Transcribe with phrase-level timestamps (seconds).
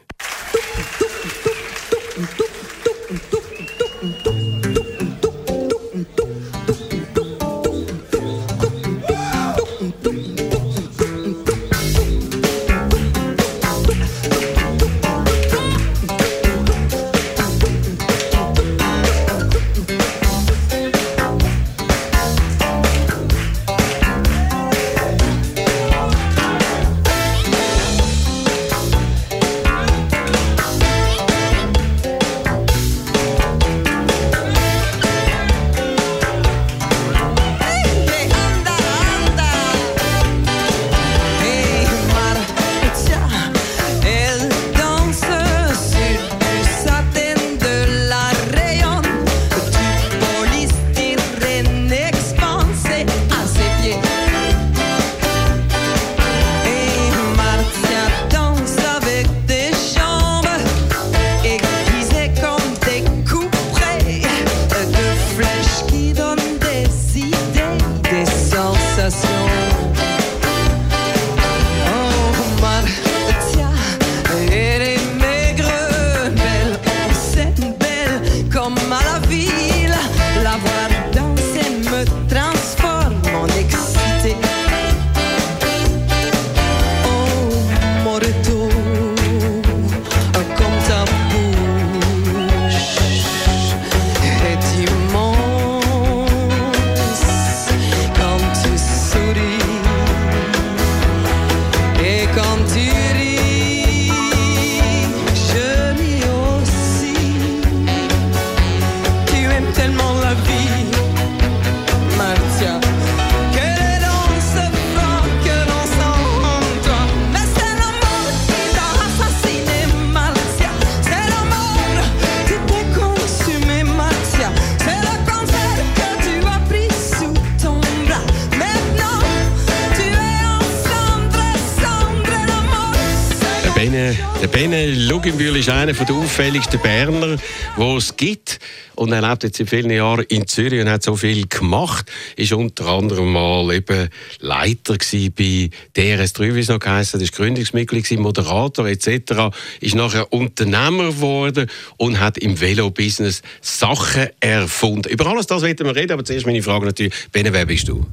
[135.66, 137.36] Ist einer der auffälligsten Berner,
[137.76, 138.60] die es gibt.
[138.94, 142.08] Und er lebt jetzt in vielen Jahren in Zürich und hat so viel gemacht.
[142.36, 148.86] Ist unter anderem mal eben Leiter bei DRS3, wie es noch geheißen ist Gründungsmitglied Moderator
[148.86, 149.56] etc.
[149.80, 155.08] Ist nachher Unternehmer geworden und hat im Velo-Business Sachen erfunden.
[155.08, 158.06] Über alles das werden wir reden, aber zuerst meine Frage natürlich, Bene, wer bist du?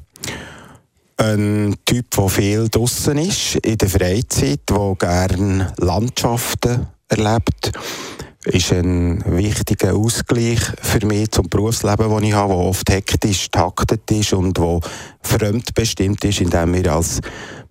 [1.17, 6.87] Ein Typ, der viel draußen ist, in der Freizeit, der gerne Landschaften
[7.17, 7.71] erlebt,
[8.45, 14.09] ist ein wichtiger Ausgleich für mich zum Berufsleben, das ich habe, das oft hektisch taktet
[14.11, 14.81] ist und wo
[15.21, 17.21] fremdbestimmt ist, indem wir als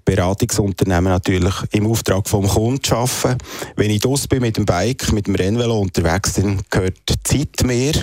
[0.05, 3.39] Beratungsunternehmen natürlich im Auftrag vom Kunden arbeiten.
[3.77, 7.65] Wenn ich draussen bin mit dem Bike, mit dem Rennvelo unterwegs bin, gehört die Zeit
[7.65, 7.95] mehr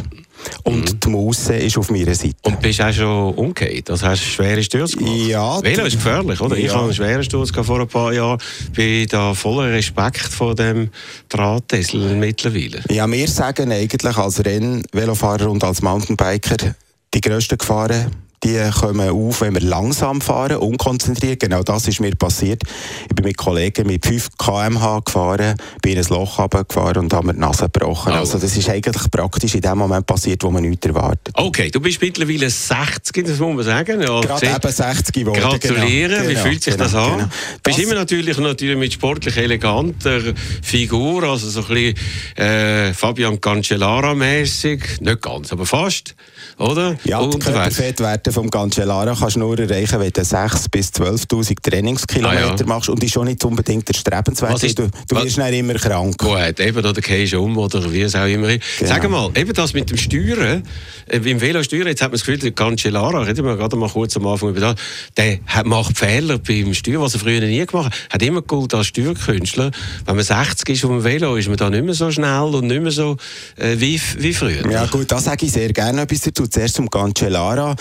[0.63, 0.99] und mhm.
[0.99, 2.35] die Maus ist auf meiner Seite.
[2.43, 3.89] Und bist auch schon umgekehrt?
[3.89, 5.27] Das hast du schwere Sturz gemacht?
[5.27, 5.61] Ja.
[5.61, 6.57] Velo ist gefährlich, oder?
[6.57, 6.65] Ja.
[6.65, 8.39] Ich habe einen schweren Sturz vor ein paar Jahren.
[8.73, 10.89] Bin da voller Respekt vor dem
[11.27, 12.81] Drahtessel mittlerweile.
[12.89, 16.75] Ja, wir sagen eigentlich als Rennvelofahrer und als Mountainbiker,
[17.13, 18.11] die grössten Gefahren
[18.43, 21.39] die kommen auf, wenn wir langsam fahren, unkonzentriert.
[21.39, 22.63] Genau das ist mir passiert.
[23.09, 27.27] Ich bin mit Kollegen mit 5 km/h gefahren, bin in ein Loch gefahren und habe
[27.27, 28.13] mir die Nase gebrochen.
[28.13, 28.19] Oh.
[28.19, 31.33] Also das ist eigentlich praktisch in dem Moment passiert, wo man nichts erwartet.
[31.33, 34.01] Okay, du bist mittlerweile 60, das muss man sagen.
[34.01, 35.39] Ja, Gerade eben 60 geworden.
[35.39, 36.29] Gratulieren, genau.
[36.29, 37.11] wie fühlt sich genau, das an?
[37.11, 37.23] Genau.
[37.25, 40.21] Du bist immer natürlich, natürlich mit sportlich eleganter
[40.61, 41.95] Figur, also so ein bisschen
[42.37, 46.15] äh, Fabian Cancellara-mäßig, nicht ganz, aber fast,
[46.59, 46.97] oder?
[47.05, 51.55] Ja, die Körperfettwerte Werte vom Cancellara kannst du nur erreichen, wenn du 6.000 bis 12.000
[51.61, 52.65] Trainingskilometer ah, ja.
[52.65, 54.61] machst und ist schon nicht unbedingt erstrebenswert.
[54.63, 56.17] Ist, du, du wirst dann immer krank.
[56.17, 58.61] Gut, eben, oder gehst um oder wie es auch immer ist.
[58.79, 58.91] Genau.
[58.91, 60.63] Sag mal, eben das mit dem Steuern,
[61.07, 63.89] äh, im Velo steuern, jetzt hat man das Gefühl, der Cancellara, reden wir gerade mal
[63.89, 64.75] kurz am Anfang über das,
[65.15, 68.13] der macht Fehler beim Steuern, was er früher nie gemacht hat.
[68.13, 69.71] Hat immer gut als Steuerkünstler.
[70.05, 72.67] Wenn man 60 ist auf dem Velo, ist man da nicht mehr so schnell und
[72.67, 73.15] nicht mehr so
[73.55, 74.69] äh, wie, wie früher.
[74.69, 76.48] Ja gut, da sage ich sehr gerne etwas dazu.
[76.49, 77.75] Zuerst zum Cancellara.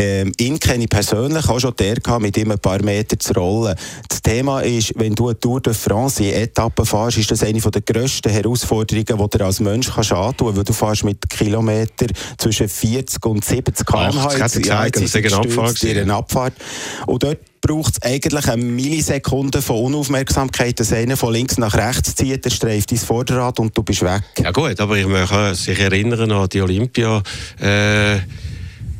[0.00, 3.32] Ähm, ihn kenne ich persönlich, auch schon der gehabt, mit ihm ein paar Meter zu
[3.32, 3.74] rollen.
[4.08, 7.60] Das Thema ist, wenn du eine Tour de France in Etappen fährst, ist das eine
[7.60, 12.68] der grössten Herausforderungen, die du als Mensch kannst antun weil du fährst mit Kilometern zwischen
[12.68, 14.38] 40 und 70 km/h.
[14.38, 15.84] Das hat gesagt, das ist.
[15.84, 16.52] Eine Abfahrt.
[17.06, 22.14] Und dort braucht es eigentlich eine Millisekunde von Unaufmerksamkeit, dass einer von links nach rechts
[22.14, 24.22] zieht, der streift dein Vorderrad und du bist weg.
[24.38, 27.22] Ja gut, aber ich möchte sich erinnern an die Olympia...
[27.60, 28.18] Äh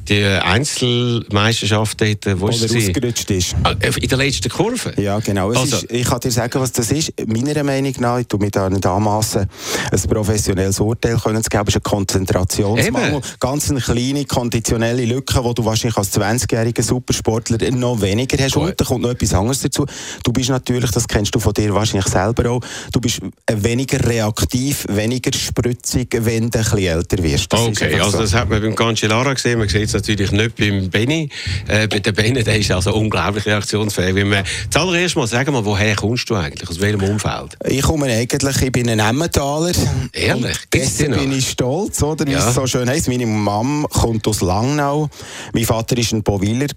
[0.09, 3.55] die Einzelmeisterschaft dort, wo, wo ist er ausgerutscht ist.
[3.63, 4.93] Ah, äh, in der letzten Kurve?
[5.01, 5.51] Ja, genau.
[5.51, 5.77] Also.
[5.77, 7.13] Ist, ich kann dir sagen, was das ist.
[7.27, 9.47] Meiner Meinung nach, ich tue mir da nicht anmassen,
[9.91, 13.19] ein professionelles Urteil können zu geben, ist ein Konzentrationsmangel.
[13.19, 13.23] Eben.
[13.41, 18.55] Ganz eine kleine konditionelle Lücke, die du wahrscheinlich als 20-jähriger Supersportler noch weniger hast.
[18.55, 18.63] Gut.
[18.63, 19.87] Und da kommt noch etwas anderes dazu.
[20.23, 22.61] Du bist natürlich, das kennst du von dir wahrscheinlich selber auch,
[22.93, 23.21] du bist
[23.51, 27.53] weniger reaktiv, weniger spritzig, wenn du ein bisschen älter wirst.
[27.53, 28.19] Das okay, also so.
[28.19, 31.29] das hat man beim Cancellara gesehen, man sieht natürlich nicht beim Benny.
[31.67, 34.15] Äh, bei der Benny, der ist also unglaublich reaktionsfähig.
[34.15, 36.69] Wenn wir zuallererst mal sagen, mal, woher kommst du eigentlich?
[36.69, 37.57] Aus welchem Umfeld?
[37.67, 39.73] Ich komme eigentlich, ich bin ein Emmentaler.
[40.13, 40.57] Ehrlich?
[40.71, 42.27] Gestern bin ich stolz, oder?
[42.27, 42.49] Wie ja.
[42.49, 43.09] es so schön heisst.
[43.09, 45.09] Meine Mom kommt aus Langnau.
[45.53, 46.69] Mein Vater war ein Boviller.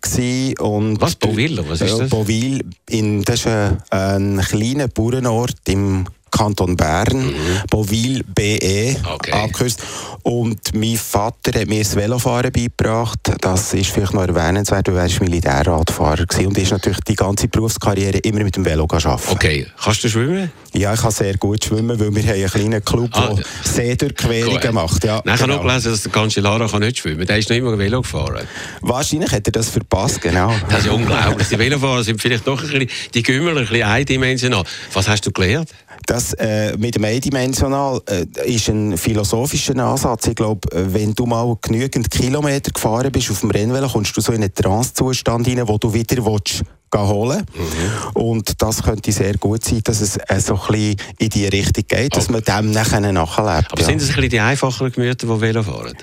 [0.59, 1.63] Und Was, Boviller?
[1.67, 2.09] Was ist das?
[2.09, 7.33] Bovil, in, das ist ein, ein kleiner Bauernort im Kanton Bern, mhm.
[7.69, 9.31] Bovil BE okay.
[9.31, 9.83] abgekürzt.
[10.23, 13.19] Und mein Vater hat mir das Velofahren beigebracht.
[13.41, 17.47] Das ist vielleicht noch erwähnenswert, weil er war Militärradfahrer war und ist natürlich die ganze
[17.47, 19.21] Berufskarriere immer mit dem Velo arbeiten.
[19.29, 20.51] Okay, kannst du schwimmen?
[20.73, 24.73] Ja, ich kann sehr gut schwimmen, weil wir haben einen kleinen Club, ah, der Seedurchquerungen
[24.73, 25.03] macht.
[25.03, 25.55] Ja, Nein, ich genau.
[25.55, 27.27] habe noch gelesen, dass der Cancellara nicht schwimmen kann.
[27.27, 28.47] Der ist noch immer Velo gefahren.
[28.81, 30.53] Wahrscheinlich hat er das verpasst, genau.
[30.69, 31.47] Das ist unglaublich.
[31.49, 34.63] Die Velofahrer sind vielleicht doch ein bisschen, die Gümmel ein bisschen eindimensional.
[34.93, 35.69] Was hast du gelernt?
[36.05, 40.27] Das äh, mit dem eindimensional äh, ist ein philosophischer Ansatz.
[40.27, 44.31] Ich glaube, wenn du mal genügend Kilometer gefahren bist auf dem Rennvelo, kommst du so
[44.31, 48.21] in einen Trance-Zustand hinein, wo du wieder willst, holen mhm.
[48.21, 51.85] Und das könnte sehr gut sein, dass es äh, so ein bisschen in die Richtung
[51.87, 52.41] geht, dass okay.
[52.45, 53.71] man dem nachher nachlebt.
[53.71, 53.87] Aber ja.
[53.87, 55.95] sind es ein bisschen die einfacheren Gemüter, die Velo fahren?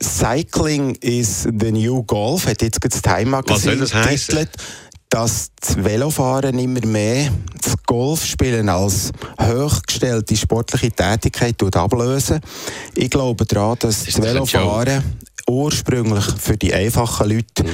[0.00, 4.48] Cycling is the new golf, hat jetzt das Time Magazine Was soll das heißen?
[5.08, 7.30] Dass das Velofahren immer mehr
[7.62, 12.40] das Golfspielen als hochgestellte sportliche Tätigkeit ablösen.
[12.94, 15.02] Ich glaube daran, dass das Velofahren
[15.48, 17.68] ursprünglich für die einfachen Leute mhm.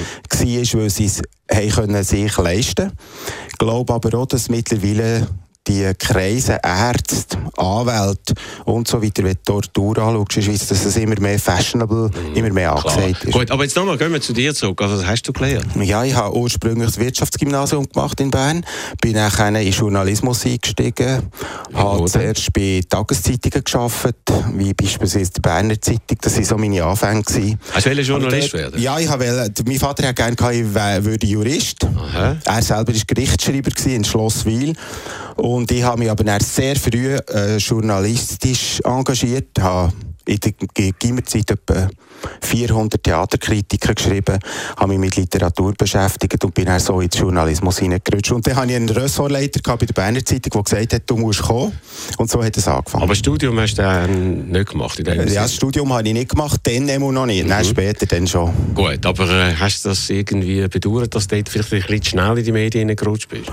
[0.73, 1.23] war, weil sie es
[2.03, 2.99] sich leisten konnten.
[3.49, 5.29] Ich glaube aber auch, dass mittlerweile
[5.71, 8.35] die Kreise, Ärzte, Anwälte
[8.65, 12.11] und so weiter, wenn du Tortur anschaust in der Schweiz, dass es immer mehr fashionable,
[12.11, 12.35] mhm.
[12.35, 13.33] immer mehr angesagt ist.
[13.33, 14.81] Gut, aber jetzt nochmal, gehen wir zu dir zurück.
[14.83, 15.67] Also, was hast du gelernt?
[15.77, 18.65] Ja, ich habe ursprünglich das Wirtschaftsgymnasium gemacht in Bern,
[19.01, 21.31] bin dann in Journalismus eingestiegen,
[21.73, 24.17] ja, habe zuerst bei Tageszeitungen gearbeitet,
[24.55, 27.59] wie beispielsweise die Berner Zeitung, das waren so meine Anfänge.
[27.73, 28.83] Hast du Journalist dort, werden?
[28.83, 31.85] Ja, ich habe, mein Vater hat gerne gehabt, ich würde Jurist.
[31.85, 32.37] Aha.
[32.45, 34.75] Er selber war Gerichtsschreiber in Schlosswil
[35.37, 39.93] und ich habe mich aber sehr früh äh, journalistisch engagiert, habe
[40.27, 41.89] in der Gimmerzeit etwa
[42.43, 44.39] 400 Theaterkritiker geschrieben,
[44.77, 48.33] habe mich mit Literatur beschäftigt und bin dann so ins Journalismus hineingerutscht.
[48.33, 51.43] Und dann hatte ich einen Ressortleiter bei der Berner Zeitung, der gesagt hat, du musst
[51.43, 51.73] kommen.
[52.19, 53.03] Und so hat es angefangen.
[53.03, 54.99] Aber das Studium hast du dann nicht gemacht?
[54.99, 57.45] In dem ja, das Studium habe ich nicht gemacht, dann immer noch nicht.
[57.45, 57.49] Mhm.
[57.49, 58.53] Nein, später dann schon.
[58.75, 62.39] Gut, aber äh, hast du das irgendwie bedauert, dass du dort vielleicht ein bisschen schnell
[62.39, 63.51] in die Medien gerutscht bist?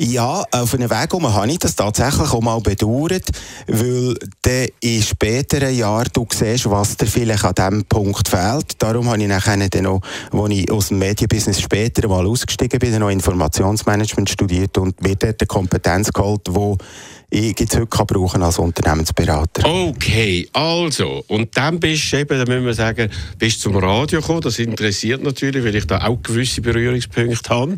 [0.00, 3.30] Ja, auf einem Weg um habe ich das tatsächlich auch mal bedauert,
[3.66, 8.80] weil dann in späteren Jahren du siehst, was dir vielleicht an diesem Punkt fehlt.
[8.80, 10.00] Darum habe ich nachher dann noch,
[10.30, 15.40] als ich aus dem Medienbusiness später mal ausgestiegen bin, noch Informationsmanagement studiert und mir dort
[15.40, 19.68] eine Kompetenz geholt, die ich jetzt heute brauchen als Unternehmensberater.
[19.68, 24.40] Okay, also, und dann bist du eben, da müssen wir sagen, bist zum Radio gekommen,
[24.40, 27.76] das interessiert natürlich, weil ich da auch gewisse Berührungspunkte habe.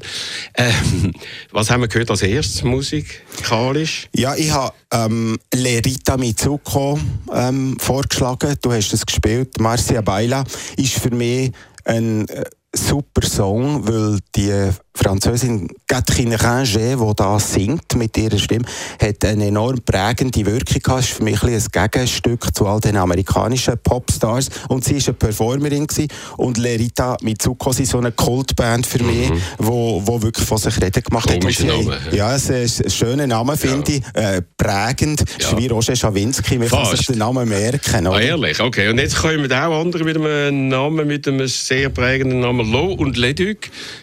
[0.54, 1.12] Ähm,
[1.50, 4.08] was haben wir gehört als erstes musikalisch?
[4.14, 6.98] Ja, ich habe ähm, Lerita Mitsuko
[7.32, 10.44] ähm, vorgeschlagen, du hast es gespielt, Marcia Baila
[10.76, 11.52] ist für mich
[11.84, 18.66] ein äh, super Song, weil die Französin Catherine Ringer, die da singt mit ihrer Stimme,
[19.00, 21.00] hat eine enorm prägende Wirkung gehabt.
[21.00, 24.50] ist für mich ein, ein Gegenstück zu all den amerikanischen Popstars.
[24.68, 26.08] Und sie war eine Performerin gewesen.
[26.36, 29.40] und Lerita Mitsuko ist so eine Kultband für mich, mhm.
[29.58, 31.84] wo, wo wirklich von sich reden gemacht Komische hat.
[31.84, 33.98] Name, ja, es ist ein schöner Name, finde ja.
[33.98, 34.22] ich.
[34.22, 35.24] Äh, prägend.
[35.40, 35.56] Ja.
[35.56, 36.58] wie Roger Schawinski.
[36.58, 38.06] Man kann sich den Namen merken.
[38.06, 38.88] Ah, ehrlich, okay.
[38.88, 43.16] Und jetzt kommen auch andere mit einem Namen, mit einem sehr prägenden Namen Lo und
[43.16, 43.58] Leduc.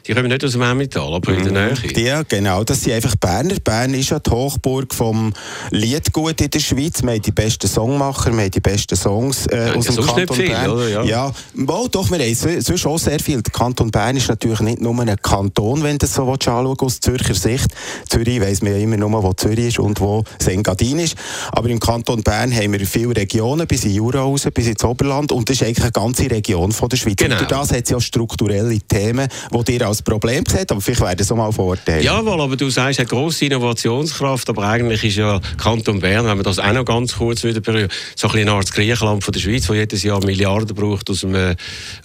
[0.05, 1.93] Die kommen nicht aus dem Emmental, aber in der mhm.
[1.93, 2.05] Nähe.
[2.05, 2.63] Ja, genau.
[2.63, 3.55] Das sind einfach Berner.
[3.63, 5.33] Bern ist ja die Hochburg vom
[5.71, 7.01] Liedgut in der Schweiz.
[7.01, 10.49] Wir haben die besten Songmacher, wir haben die besten Songs äh, aus dem Kanton viel,
[10.49, 10.69] Bern.
[10.69, 10.89] Oder?
[10.89, 13.41] Ja, ja wohl, doch, wir haben sonst auch sehr viel.
[13.41, 16.99] Der Kanton Bern ist natürlich nicht nur ein Kanton, wenn du das so anschaust, aus
[16.99, 17.67] Zürcher Sicht.
[18.07, 21.15] Zürich weiss man ja immer nur, wo Zürich ist und wo Sengadin ist.
[21.51, 25.31] Aber im Kanton Bern haben wir viele Regionen, bis in Jura raus, bis ins Oberland.
[25.31, 27.15] Und das ist eigentlich eine ganze Region von der Schweiz.
[27.17, 27.39] Genau.
[27.39, 27.99] Und das hat es ja
[28.47, 30.71] strukturelle Themen, die dir als Problem seht.
[30.71, 32.01] Aber vielleicht werden es auch mal Vorteile.
[32.01, 34.49] Jawohl, aber du sagst, eine grosse Innovationskraft.
[34.49, 37.91] Aber eigentlich ist ja Kanton Bern, wenn man das auch noch ganz kurz wieder berührt,
[38.15, 41.21] so ein bisschen eine Art Griechenland von der Schweiz, wo jedes Jahr Milliarden braucht aus
[41.21, 41.55] dem, äh,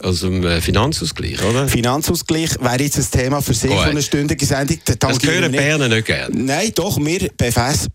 [0.03, 1.69] aus dem äh, Finanzausgleich, oder?
[1.69, 4.79] Finanzausgleich wäre jetzt ein Thema für sich von einer stündigen Sendung.
[4.99, 6.35] Das hören Berner nicht gerne.
[6.35, 7.31] Nein, doch, wir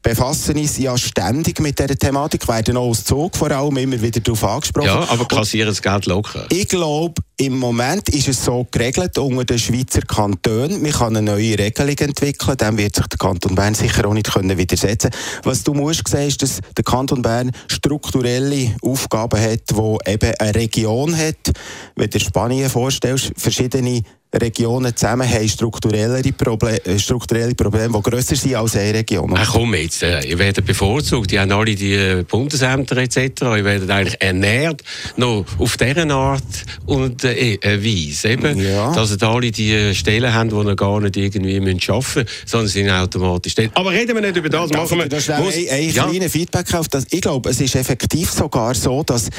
[0.02, 4.20] befassen uns ja ständig mit dieser Thematik, werden auch aus Zug vor allem immer wieder
[4.20, 4.88] darauf angesprochen.
[4.88, 6.46] Ja, aber kassieren das Geld locker.
[6.50, 10.82] Ich glaube, im Moment ist es so geregelt unter den Schweizer Kantonen.
[10.82, 14.34] Man kann eine neue Regelung entwickeln, dem wird sich der Kanton Bern sicher auch nicht
[14.34, 15.12] können widersetzen
[15.44, 20.56] Was du musst sehen, ist, dass der Kanton Bern strukturelle Aufgaben hat, wo eben eine
[20.56, 21.52] Region hat.
[21.96, 24.02] Wenn du Spanien vorstellst, verschiedene
[24.34, 29.34] Regionen zusammen haben strukturelle, Proble äh, strukturelle Probleme, die grösser sind als eine Region.
[29.36, 33.64] Ach komm jetzt, äh, ihr werdet bevorzugt, die haben alle die äh, Bundesämter etc., ihr
[33.64, 34.84] werdet eigentlich ernährt,
[35.16, 36.44] noch auf dieser Art
[36.86, 38.94] und äh, äh, Weise, eben, ja.
[38.94, 42.90] dass ihr alle die Stellen haben, die ihr gar nicht irgendwie arbeiten müssen, sondern sind
[42.90, 43.72] automatisch Stellen.
[43.76, 45.08] Aber reden wir nicht über das, Darf machen wir...
[45.08, 46.06] Das ein, ein ja.
[46.06, 47.06] kleiner Feedback auf das.
[47.12, 49.30] Ich glaube, es ist effektiv sogar so, dass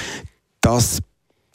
[0.61, 0.99] dass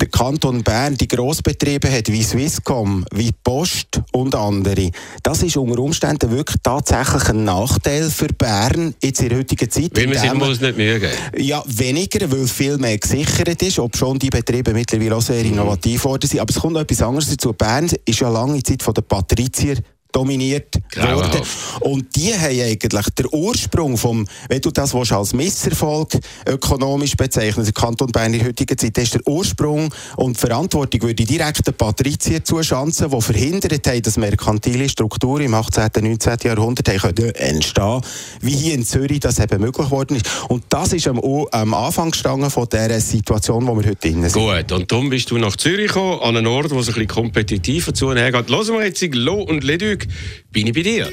[0.03, 4.91] der Kanton Bern die Grossbetriebe hat, wie Swisscom, wie Post und andere.
[5.23, 9.91] Das ist unter Umständen wirklich tatsächlich ein Nachteil für Bern in der heutigen Zeit.
[9.95, 11.13] Weil man sich muss nicht mehr geben.
[11.37, 15.53] Ja, weniger, weil viel mehr gesichert ist, ob schon die Betriebe mittlerweile auch sehr mhm.
[15.53, 16.41] innovativ worden sind.
[16.41, 17.53] Aber es kommt noch etwas anderes dazu.
[17.53, 19.77] Bern ist ja lange Zeit von den Patrizier
[20.13, 21.41] dominiert worden.
[21.81, 26.17] Und die haben eigentlich den Ursprung vom, wenn du das als Misserfolg
[26.47, 31.25] ökonomisch bezeichnen, der Kanton Bern in der heutigen Zeit, ist der Ursprung und Verantwortung würde
[31.25, 35.83] direkt den Patrizier zuschanzen, die verhindert haben, dass merkantile Strukturen im 18.
[35.83, 36.37] und 19.
[36.43, 38.01] Jahrhundert haben entstehen
[38.41, 40.29] wie hier in Zürich das eben möglich geworden ist.
[40.49, 41.19] Und das ist am,
[41.51, 44.33] am Anfang gestanden von dieser Situation, wo wir heute drin sind.
[44.33, 47.07] Gut, und darum bist du nach Zürich gekommen, an einen Ort, wo es ein bisschen
[47.07, 48.49] kompetitiver zu und her geht.
[48.49, 50.02] Hören wir jetzt Lo und Leduc
[50.51, 51.11] bin ich bei dir.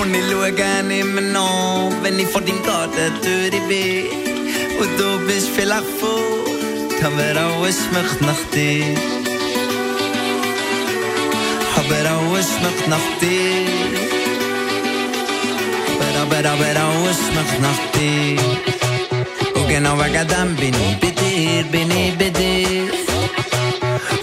[0.00, 4.06] Und ich schaue gerne immer noch, wenn ich vor deinem Gartentür bin.
[4.80, 8.96] Und du bist vielleicht fort, aber alles schmeckt nach dir.
[11.76, 14.07] Aber alles schmeckt nach dir.
[16.30, 18.68] Aber, aber, aber alles schmeckt nach dir.
[19.68, 22.90] genau vagadan beni bitir beni bitir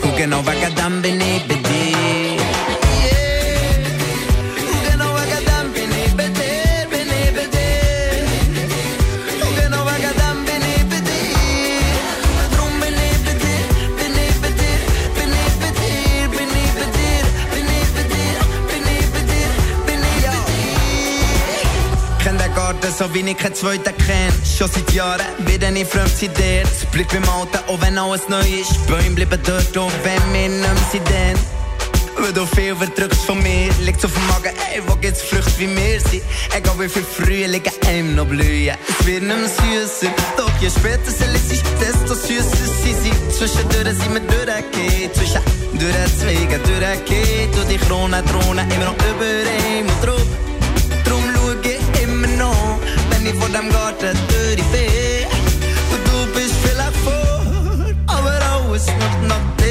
[0.01, 1.74] Who genau vagadan beni bitir
[22.97, 24.31] so wie ich keinen zweiten kenne.
[24.57, 26.63] Schon seit Jahren bin ich fremd zu dir.
[26.63, 28.87] Es bleibt beim Alten, auch wenn alles neu ist.
[28.87, 31.07] Bäume bleiben dort, auch wenn wir nicht mehr sind.
[31.09, 32.23] Dann.
[32.23, 35.67] Weil du viel verdrückst von mir, liegt's auf dem Magen, ey, wo gibt's Früchte wie
[35.67, 36.23] wir sind?
[36.55, 40.13] Egal wie viel Frühling einem noch blühen, es wird nicht mehr süßer.
[40.37, 43.33] Doch je später sie ist, desto süßer sie sind.
[43.33, 45.41] Zwischendurch sind wir durchgehen, zwischen
[45.73, 47.51] durch Zweigen durchgehen.
[47.51, 49.25] Du die Krone, Drohne, immer noch über
[49.67, 50.25] ihm und drauf.
[51.65, 51.74] niet
[53.55, 55.25] voor dem Garten durch die Fee.
[55.91, 58.87] Und du bist vielleicht vor, aber alles
[59.27, 59.64] noch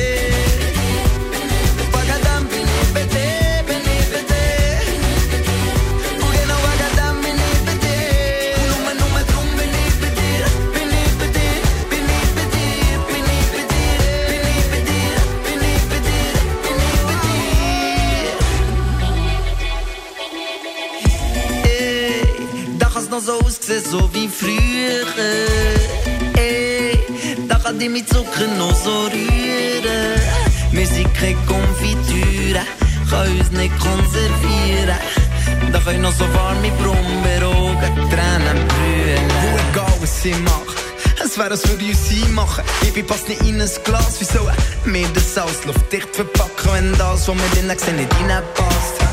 [23.68, 25.06] noch so wie früher.
[26.36, 26.98] Ey,
[27.48, 30.20] da kann ich mit Zucker noch so rühren.
[30.72, 32.60] Wir sind keine Konfitüre,
[33.08, 34.98] kann uns nicht konservieren.
[35.72, 39.30] Da können noch so warme Brumberogen, Tränen brüllen.
[39.42, 40.76] Wo egal, was sie macht.
[41.24, 42.64] Es wäre, als würde ich sie machen.
[42.80, 44.16] Baby passt nicht in ein Glas.
[44.18, 44.48] Wieso
[44.84, 49.03] mir das Ausluft dicht verpacken, wenn das, was wir drinnen sehen, nicht reinpasst?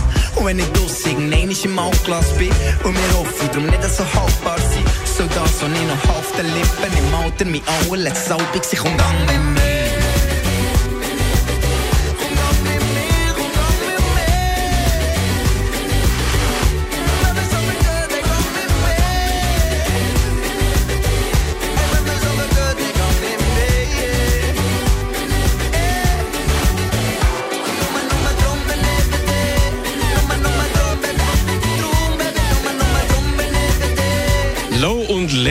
[0.42, 2.50] Und wenn ich draus irgendein im Altglas bin
[2.84, 6.48] und mir hoffen, darum nicht so haltbar sein, so das, was ich noch auf den
[6.48, 9.81] Lippen im Alter, mein allerletztes Albig, sich und gang mit mir.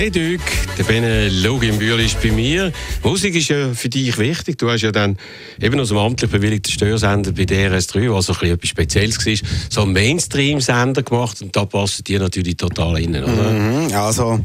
[0.00, 0.40] Leduc,
[0.78, 2.72] der Bene Loginbühl ist bei mir.
[3.02, 4.56] Musik ist ja für dich wichtig.
[4.56, 5.18] Du hast ja dann
[5.60, 9.92] eben aus dem amtlich bewilligten Störsender bei DRS3, was so etwas Spezielles war, so einen
[9.92, 13.50] Mainstream-Sender gemacht und da passen die natürlich total rein, oder?
[13.50, 14.42] Mhm, also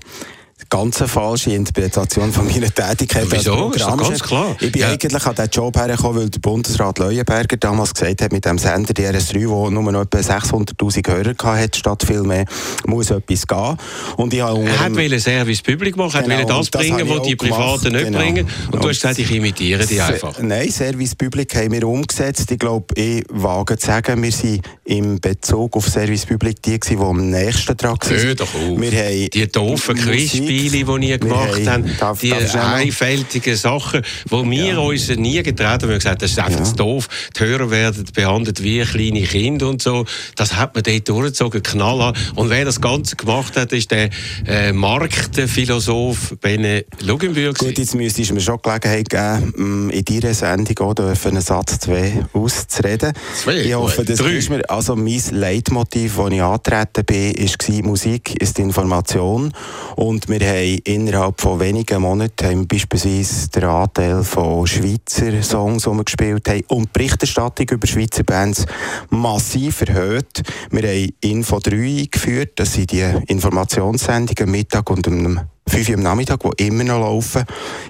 [0.69, 3.55] ganz falsche Interpretation von meiner Tätigkeit Wieso?
[3.55, 4.09] Programmchef.
[4.09, 4.55] ganz klar.
[4.59, 4.89] Ich bin ja.
[4.89, 8.93] eigentlich an diesen Job hergekommen, weil der Bundesrat Leuenberger damals gesagt hat, mit dem Sender
[8.93, 12.45] DRS3, der nur noch etwa 600'000 Hörer hatte, statt viel mehr,
[12.85, 13.77] muss etwas gehen.
[14.17, 17.91] Und ich habe er wollte Service Public machen, genau, wollte das bringen, was die Privaten
[17.91, 18.19] nicht genau.
[18.19, 18.47] bringen.
[18.71, 20.39] Und du hast gesagt, ich imitiere die einfach.
[20.39, 22.51] Nein, Service Public haben wir umgesetzt.
[22.51, 26.97] Ich glaube, ich wage zu sagen, wir sind im Bezug auf Service Public die, die
[26.97, 28.17] am nächsten dran waren.
[28.17, 28.79] Hör doch auf.
[28.79, 34.65] Wir haben die doofen Quizspiele Spiele, die ihr gemacht habt, die einfältigen Sachen, wo wir
[34.65, 34.77] ja.
[34.77, 35.81] uns nie getraut haben.
[35.83, 36.73] Wir haben gesagt, das ist einfach ja.
[36.73, 37.07] doof.
[37.37, 40.05] Die Hörer werden behandelt wie kleine Kinder und so.
[40.35, 42.17] Das hat man dort durchgezogen, knallhart.
[42.35, 44.09] Und wer das Ganze gemacht hat, ist der
[44.47, 47.57] äh, Marktphilosoph Bene Lugenbürg.
[47.57, 51.79] Gut, jetzt müsstest du mir schon Gelegenheit geben, mm, in deiner Sendung auch einen Satz
[51.79, 53.13] zwei auszureden.
[53.43, 53.57] Zwei?
[53.57, 58.59] Ich hoffe, das ist mir, also mein Leitmotiv, als ich angetreten bin, war, Musik ist
[58.59, 59.53] Information.
[59.95, 65.89] Und wir haben innerhalb von wenigen Monaten haben beispielsweise den Anteil von Schweizer Songs, die
[65.89, 68.65] wir gespielt haben, und die Berichterstattung über Schweizer Bands
[69.09, 70.41] massiv erhöht.
[70.71, 76.01] Wir haben Info 3 eingeführt, das sind die Informationssendungen Mittag und um 5 Uhr am
[76.03, 77.43] Nachmittag, die immer noch laufen.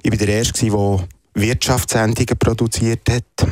[0.04, 3.48] Ich war der Erste, der Wirtschaftssendungen produziert hat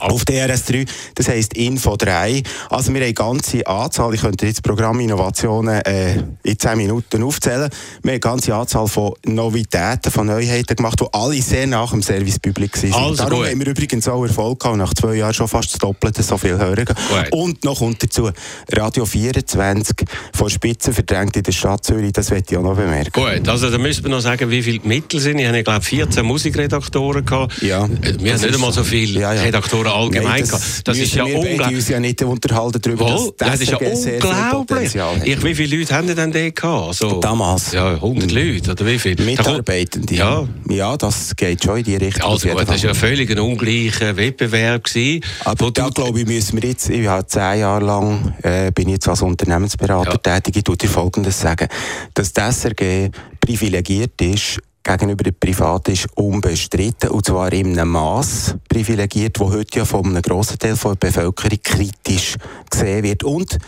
[0.00, 2.42] auf DRS3, das heisst Info 3.
[2.70, 7.70] Also wir haben eine ganze Anzahl, ich könnte jetzt Programminnovationen äh, in 10 Minuten aufzählen,
[8.02, 12.02] wir haben eine ganze Anzahl von Novitäten, von Neuheiten gemacht, die alle sehr nach dem
[12.02, 12.94] Servicepublik sind.
[12.94, 13.48] Also Darum gut.
[13.48, 16.58] haben wir übrigens auch Erfolg gehabt, nach zwei Jahren schon fast das Doppelte so viel
[16.58, 16.84] hören.
[17.30, 18.30] Und noch kommt dazu,
[18.72, 19.96] Radio 24
[20.34, 23.12] von Spitzen verdrängt in der Stadt Zürich, das möchte ich auch noch bemerken.
[23.12, 25.38] Gut, also da müssen wir noch sagen, wie viele Mittel sind.
[25.38, 27.62] Ich habe, glaube 14 Musikredaktoren gehabt.
[27.62, 27.88] Ja.
[27.88, 29.42] Wir haben nicht einmal so viele ja, ja.
[29.42, 31.76] Redaktoren oder allgemein Nein, das, das ist ja unglaublich.
[31.76, 34.94] uns ja nicht unterhalten darüber, Wohl, dass das, ist ja unglaublich.
[35.24, 36.88] Ich, wie viele Leute haben denn da gehabt?
[36.88, 37.72] Also, Damals?
[37.72, 38.36] Ja, 100 mhm.
[38.36, 39.24] Leute, oder wie viele?
[39.24, 40.14] Mitarbeitende.
[40.14, 40.46] Ja.
[40.68, 42.30] ja, das geht schon in die Richtung.
[42.30, 44.84] Also gut, das war ja völlig ein ungleicher Wettbewerb.
[44.84, 48.88] Gewesen, Aber da, glaube ich, müssen wir jetzt, ich habe zehn Jahre lang, äh, bin
[48.88, 50.40] jetzt als Unternehmensberater ja.
[50.40, 51.68] tätig, ich tue dir Folgendes sagen,
[52.14, 57.10] dass das SRG privilegiert ist, gegenüber den Privaten ist unbestritten.
[57.10, 61.60] Und zwar in einem Maß privilegiert, wo heute ja von einem grossen Teil der Bevölkerung
[61.62, 62.36] kritisch
[62.70, 63.24] gesehen wird.
[63.24, 63.58] Und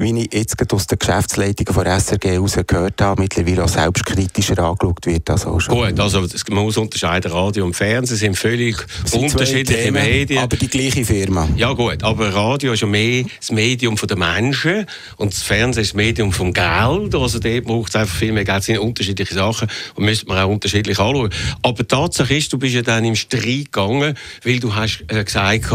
[0.00, 4.58] wie ich jetzt gerade aus der Geschäftsleitung von SRG heraus gehört habe, mittlerweile auch selbstkritischer
[4.58, 5.28] angeschaut wird.
[5.28, 5.74] Also schon.
[5.74, 10.42] Gut, also man muss unterscheiden, Radio und Fernsehen sind völlig sind unterschiedliche Themen, Medien.
[10.42, 11.46] Aber die gleiche Firma.
[11.54, 14.86] Ja gut, aber Radio ist ja mehr das Medium der Menschen
[15.18, 17.14] und das Fernsehen ist das Medium vom Geld.
[17.14, 18.58] Also dort braucht es einfach viel mehr Geld.
[18.58, 21.30] Das sind unterschiedliche Sachen und müsste man auch unterschiedlich anschauen.
[21.62, 25.70] Aber Tatsache ist, du bist ja dann im Streit gegangen, weil du hast äh, gesagt,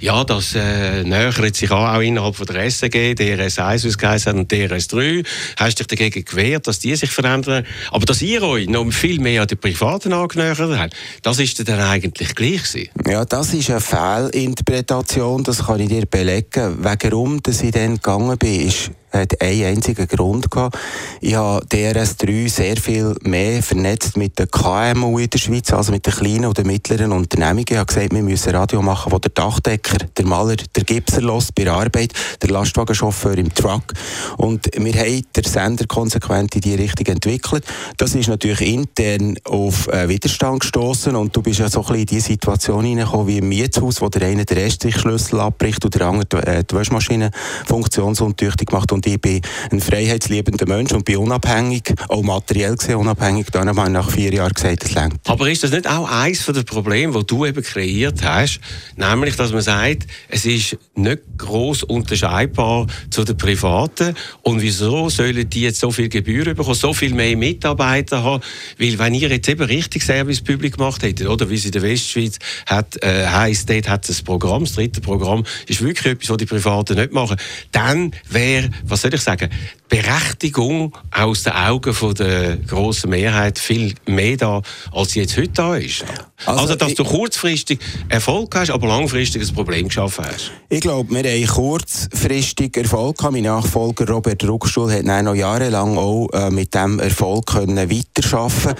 [0.00, 3.88] ja, das äh, nähert sich an, auch innerhalb von der SRG, der RSA 1, wie
[3.88, 5.24] es geheißen und DRS3,
[5.56, 7.66] hast dich dagegen gewehrt, dass die sich verändern.
[7.90, 11.80] Aber dass ihr euch noch viel mehr an die Privaten angenähert habt, das ist dann
[11.80, 12.88] eigentlich gleich gewesen.
[13.06, 16.78] Ja, das ist eine Fehlinterpretation, das kann ich dir belegen.
[16.80, 20.78] Warum dass ich dann gegangen bin, ist hat einen einzigen Grund gehabt.
[21.20, 26.06] Ich habe DRS3 sehr viel mehr vernetzt mit den KMU in der Schweiz, also mit
[26.06, 27.66] den kleinen oder mittleren Unternehmungen.
[27.68, 31.50] Ich habe gesagt, wir müssen Radio machen, wo der Dachdecker, der Maler, der Gipser los
[31.52, 33.92] bei der Arbeit, der Lastwagenchauffeur im Truck.
[34.36, 37.64] Und wir haben den Sender konsequent in die Richtung entwickelt.
[37.96, 42.00] Das ist natürlich intern auf äh, Widerstand gestoßen und du bist ja so ein bisschen
[42.00, 46.06] in die Situation hineingekommen wie im Mietshaus, wo der eine den Estrichschlüssel abbricht und der
[46.06, 47.30] andere äh, die Waschmaschine
[47.66, 48.92] funktionsuntüchtig macht.
[48.92, 49.40] Und und ich bin
[49.72, 53.46] ein freiheitsliebender Mensch und bin unabhängig, auch materiell gesehen unabhängig.
[53.50, 55.14] Dann habe ich nach vier Jahren gesagt, das längt.
[55.26, 58.60] Aber ist das nicht auch eines der Probleme, das du eben kreiert hast?
[58.96, 64.14] Nämlich, dass man sagt, es ist nicht gross unterscheidbar zu den Privaten.
[64.42, 68.42] Und wieso sollen die jetzt so viel Gebühren bekommen, so viel mehr Mitarbeiter haben?
[68.78, 71.80] Weil wenn ihr jetzt eben richtig Service Public gemacht hättet, oder wie es in der
[71.80, 76.28] Westschweiz hat, äh, heisst, dort hat es ein Programm, das dritte Programm, ist wirklich etwas,
[76.28, 77.38] was die Privaten nicht machen,
[77.72, 79.48] dann wäre, was soll ich sagen,
[79.90, 85.48] Berechtigung aus den Augen von der grossen Mehrheit viel mehr da, als sie jetzt heute
[85.48, 86.04] da ist.
[86.46, 90.52] Also, also dass du kurzfristig Erfolg hast, aber langfristig ein Problem geschaffen hast.
[90.68, 93.34] Ich glaube, wir haben kurzfristig Erfolg gehabt.
[93.34, 98.76] Mein Nachfolger Robert Ruckstuhl hat noch jahrelang auch äh, mit diesem Erfolg können weiterarbeiten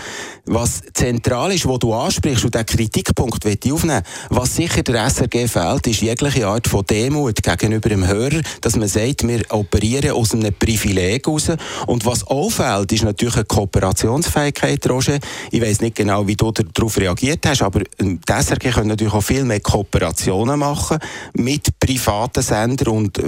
[0.46, 5.10] Was zentral ist, wo du ansprichst, und diesen Kritikpunkt will ich aufnehmen, was sicher der
[5.10, 10.12] SRG fehlt, ist jegliche Art von Demut gegenüber dem Hörer, dass man sagt, wir operieren
[10.12, 11.52] aus einem Privileg heraus.
[11.86, 15.18] Und was auffällt, ist natürlich eine Kooperationsfähigkeit, Roger.
[15.50, 19.22] Ich weiß nicht genau, wie du darauf reagiert hast, aber die SRG können natürlich auch
[19.22, 20.98] viel mehr Kooperationen machen
[21.34, 23.22] mit privaten Sendern und äh,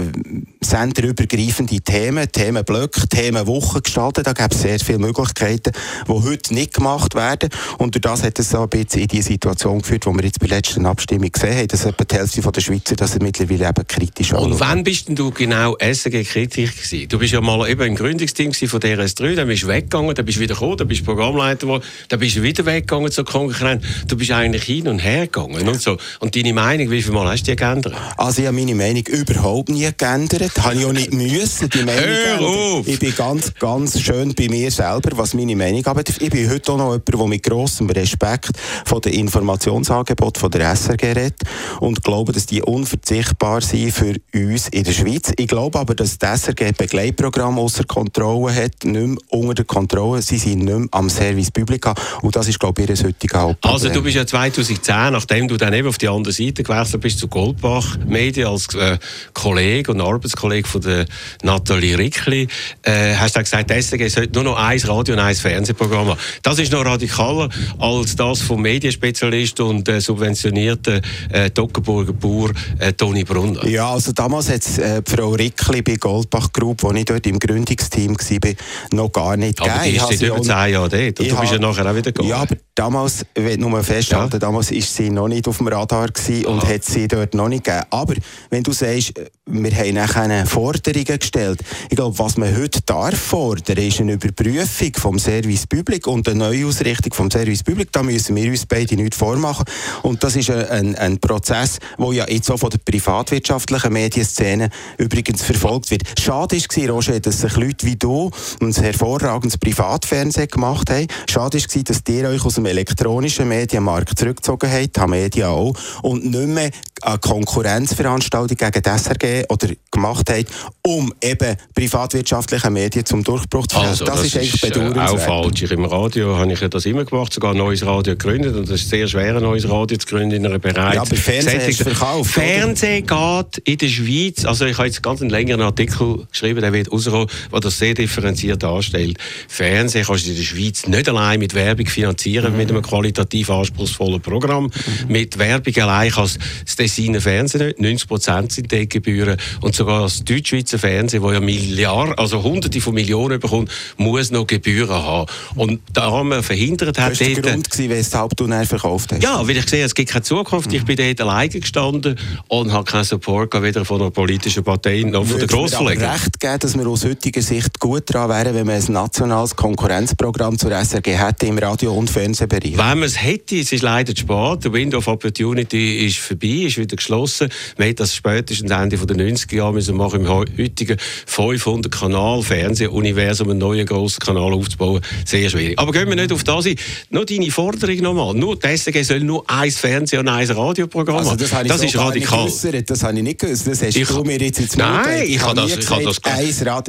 [0.60, 4.22] senderübergreifende Themen, Themenblöcke, Themenwochen gestalten.
[4.24, 5.72] Da gibt es sehr viele Möglichkeiten,
[6.06, 7.50] die heute nicht gemacht werden.
[7.78, 10.40] Und durch das hat es so ein bisschen in die Situation geführt, wo wir jetzt
[10.40, 13.86] bei der letzten Abstimmung gesehen haben, dass etwa die Hälfte der Schweizer das mittlerweile eben
[13.86, 17.08] kritisch Und wann bist denn du genau SRG-kritisch gewesen?
[17.08, 20.38] Du bist ja mal eben im Gründungsteam von DRS3, dann bist du weggegangen, dann bist
[20.38, 23.84] du wieder gekommen, dann bist du Programmleiter geworden, dann bist du wieder weggegangen zur Konkurrenz.
[24.06, 25.96] Du bist eigentlich hin und her gegangen und so.
[26.20, 27.94] Und deine Meinung, wie viel Mal hast du die geändert?
[28.16, 30.52] Also ich habe meine Meinung überhaupt nie geändert.
[30.58, 32.88] Habe ich auch nicht müssen, die Meinung Hör auf.
[32.88, 36.22] Ich bin ganz, ganz schön bei mir selber, was meine Meinung anbetrifft.
[36.22, 38.50] Ich bin heute auch noch jemand, der mit grossem Respekt
[38.84, 41.40] von den Informationsangeboten von der SRG redet
[41.80, 45.32] und glaube, dass die unverzichtbar sind für uns in der Schweiz.
[45.36, 50.22] Ich glaube aber, dass das SRG Begleitprogramm außer Kontrolle hat, nicht mehr unter der Kontrolle.
[50.22, 53.74] Sie sind nicht mehr am Service Publica und das ist, glaube ich, ihr heutiges Hauptproblem.
[53.74, 57.18] Also du bist ja 2010, nachdem du dann eben auf die andere Seite gewechselt bist,
[57.18, 58.98] zu Goldbach Medien als äh,
[59.32, 61.06] Kollege und Arbeitskollege von der
[61.42, 62.48] Nathalie Rickli,
[62.82, 66.20] äh, hast du gesagt, die SRG sollte nur noch ein Radio und ein Fernsehprogramm haben.
[66.42, 72.92] Das ist noch radikaler als das vom Medienspezialist und äh, subventionierten äh, Toggenburger Bauer äh,
[72.92, 73.66] Toni Brunner.
[73.66, 77.38] Ja, also damals hat es äh, Frau Rickli bei Goldbach Group, wo ich dort im
[77.46, 78.52] Gründungsteam war,
[78.92, 80.00] noch gar nicht aber gegeben.
[80.00, 82.12] Aber die ist seit über zehn Jahren dort und du bist ja nachher auch wieder
[82.12, 82.28] gegangen.
[82.28, 84.38] Ja, aber damals, ich will nur festhalten, ja.
[84.38, 86.08] damals war sie noch nicht auf dem Radar
[86.46, 87.84] und hat sie dort noch nicht gegeben.
[87.90, 88.14] Aber
[88.50, 89.14] wenn du sagst,
[89.46, 91.60] wir haben nachher Forderungen gestellt.
[91.90, 96.38] Ich glaube, was man heute darf fordern, ist eine Überprüfung vom Service Public und eine
[96.38, 97.90] Neuausrichtung vom Service Public.
[97.92, 99.64] Da müssen wir uns beide nicht vormachen.
[100.02, 104.70] Und das ist ein, ein, ein Prozess, der ja jetzt auch von der privatwirtschaftlichen Medienszene
[104.98, 106.02] übrigens verfolgt wird.
[106.20, 108.30] Schade war, Roger, dass sich Leute wie du
[108.60, 111.06] ein hervorragendes Privatfernsehen gemacht haben.
[111.30, 116.24] Schade war, dass ihr euch aus dem elektronischen Medienmarkt zurückgezogen habt, haben Medien auch, und
[116.24, 116.70] nicht mehr
[117.02, 120.46] eine Konkurrenzveranstaltung gegen die SRG oder gemacht habt,
[120.82, 123.88] um eben privatwirtschaftliche Medien zum Durchbruch zu führen.
[123.88, 125.08] Also, das, das, ist eigentlich bedauernswert.
[125.10, 125.62] Auch falsch.
[125.62, 128.90] Im Radio habe ich das immer gemacht, sogar ein neues Radio gegründet und es ist
[128.90, 130.94] sehr schwer, ein neues Radio zu gründen in einer bereits...
[130.94, 132.30] Ja, aber Fernsehen ist verkauft.
[132.30, 136.72] Fernsehen geht in der Schweiz, also ich habe jetzt ganz einen längeren Artikel geschrieben, der
[136.72, 139.18] wird rauskommen, der das sehr differenziert darstellt.
[139.48, 142.58] Fernsehen kannst du in der Schweiz nicht allein mit Werbung finanzieren, mhm.
[142.58, 144.64] mit einem qualitativ anspruchsvollen Programm.
[144.64, 145.12] Mhm.
[145.12, 149.74] Mit Werbung allein kannst du das Tessiner Fernsehen nicht, 90 Prozent sind die Gebühren und
[149.74, 154.90] sogar das Deutschschweizer Fernsehen, das ja Milliarden, also Hunderte von Millionen bekommt, muss noch Gebühren
[154.90, 155.30] haben.
[155.54, 157.12] Und da haben wir verhindert hat...
[157.12, 159.22] Das war der Grund, gewesen, weshalb du dann verkauft hast?
[159.22, 160.70] Ja, weil ich sehe, es gibt keine Zukunft.
[160.70, 160.76] Mhm.
[160.76, 165.24] Ich bin dort alleine gestanden und habe keinen Support weder von einer politischen Partei noch
[165.24, 166.12] von der Grossverleger.
[166.12, 170.58] recht geben, dass wir aus heutiger Sicht gut daran wären, wenn wir ein nationales Konkurrenzprogramm
[170.58, 172.76] zur SRG hätte im Radio- und Fernsehbereich?
[172.76, 174.64] Wenn man es hätte, es ist leider zu spät.
[174.64, 177.48] Der Window of Opportunity ist vorbei, ist wieder geschlossen.
[177.78, 183.50] Man hätte das spätestens Ende der 90er Jahre müssen machen, im heutigen 500 Kanal Fernsehuniversum
[183.50, 185.00] einen neuen grossen Kanal aufzubauen.
[185.24, 185.78] Sehr schwierig.
[185.78, 186.76] Aber gehen wir nicht auf das ein.
[187.10, 188.34] Nur deine Forderung nochmal.
[188.34, 191.68] Nur die SRG soll nur ein Fernseh- und ein Radioprogramm also das haben.
[191.68, 192.50] Das, so ist radikal.
[192.86, 193.66] Das habe ich nicht gewusst.
[193.66, 196.20] Das hast ich, du mir jetzt ins Nein, ich, habe das, ich habe das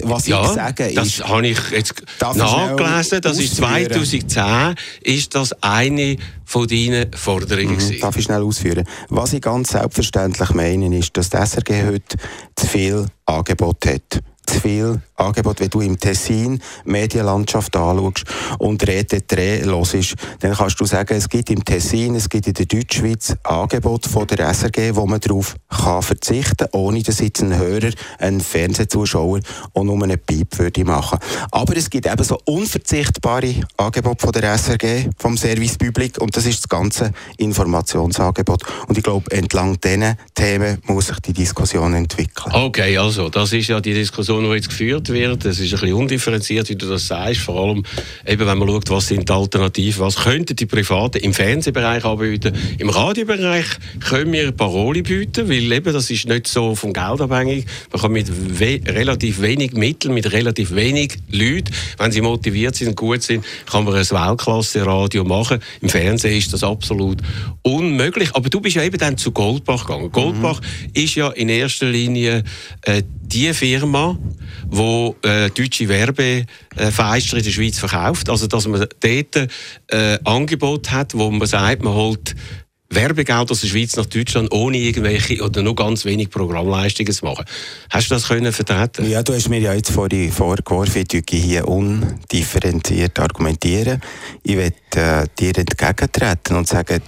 [0.04, 0.98] Was ja, ich sage ist...
[0.98, 3.22] Das habe ich jetzt nachgelesen.
[3.22, 7.78] Das ist 2010 ist das eine von deinen Forderungen.
[7.78, 8.86] Mhm, darf ich schnell ausführen?
[9.10, 12.18] Was ich ganz selbstverständlich meine, ist, dass die SRG heute
[12.56, 14.22] zu viel Angebot hat.
[14.46, 15.60] Zu viel Angebot.
[15.60, 18.26] Wenn du im Tessin Medienlandschaft anschaust
[18.60, 22.54] und Rete Dreh hörst, dann kannst du sagen, es gibt im Tessin, es gibt in
[22.54, 25.56] der Deutschschweiz Angebot von der SRG, wo man darauf
[26.02, 29.40] verzichten kann, ohne dass jetzt ein Hörer, ein Fernsehzuschauer
[29.74, 31.20] auch nur einen Piep würde machen.
[31.52, 36.46] Aber es gibt eben so unverzichtbare Angebote von der SRG, vom Service Public, und das
[36.46, 38.64] ist das ganze Informationsangebot.
[38.88, 42.54] Und ich glaube, entlang diesen Themen muss sich die Diskussion entwickeln.
[42.54, 45.46] Okay, also, das ist ja die Diskussion, die jetzt geführt wird.
[45.46, 47.42] Es ist ein bisschen undifferenziert, wie du das sagst.
[47.42, 47.84] Vor allem,
[48.26, 52.54] eben, wenn man schaut, was sind die Alternativen, was könnten die Privaten im Fernsehbereich anbieten.
[52.78, 53.66] Im Radiobereich
[54.00, 57.66] können wir Paroli bieten, weil eben, das ist nicht so vom Geld abhängig.
[57.92, 62.90] Man kann mit we relativ wenig Mitteln, mit relativ wenig Leuten, wenn sie motiviert sind
[62.90, 65.60] und gut sind, kann man ein Weltklasse-Radio machen.
[65.82, 67.20] Im Fernsehen ist das absolut
[67.62, 68.30] unmöglich.
[68.34, 70.12] Aber du bist ja eben dann zu Goldbach gegangen.
[70.12, 70.90] Goldbach mhm.
[70.94, 72.44] ist ja in erster Linie
[72.82, 74.18] äh, die Firma,
[74.70, 78.30] die äh, deutsche Werbefeister in der Schweiz verkauft.
[78.30, 79.50] Also, dass man dort
[79.88, 82.36] äh, Angebot hat, wo man sagt, man holt
[82.90, 87.46] Werbegeld aus der Schweiz nach Deutschland ohne irgendwelche oder nur ganz wenig Programmleistungen zu machen.
[87.90, 89.10] Hast du das können vertreten?
[89.10, 91.04] Ja, du hast mir ja jetzt vorhin vorgeworfen,
[91.38, 94.02] ich hier undifferenziert argumentieren.
[94.44, 97.02] Ich will äh, dir entgegentreten und sagen,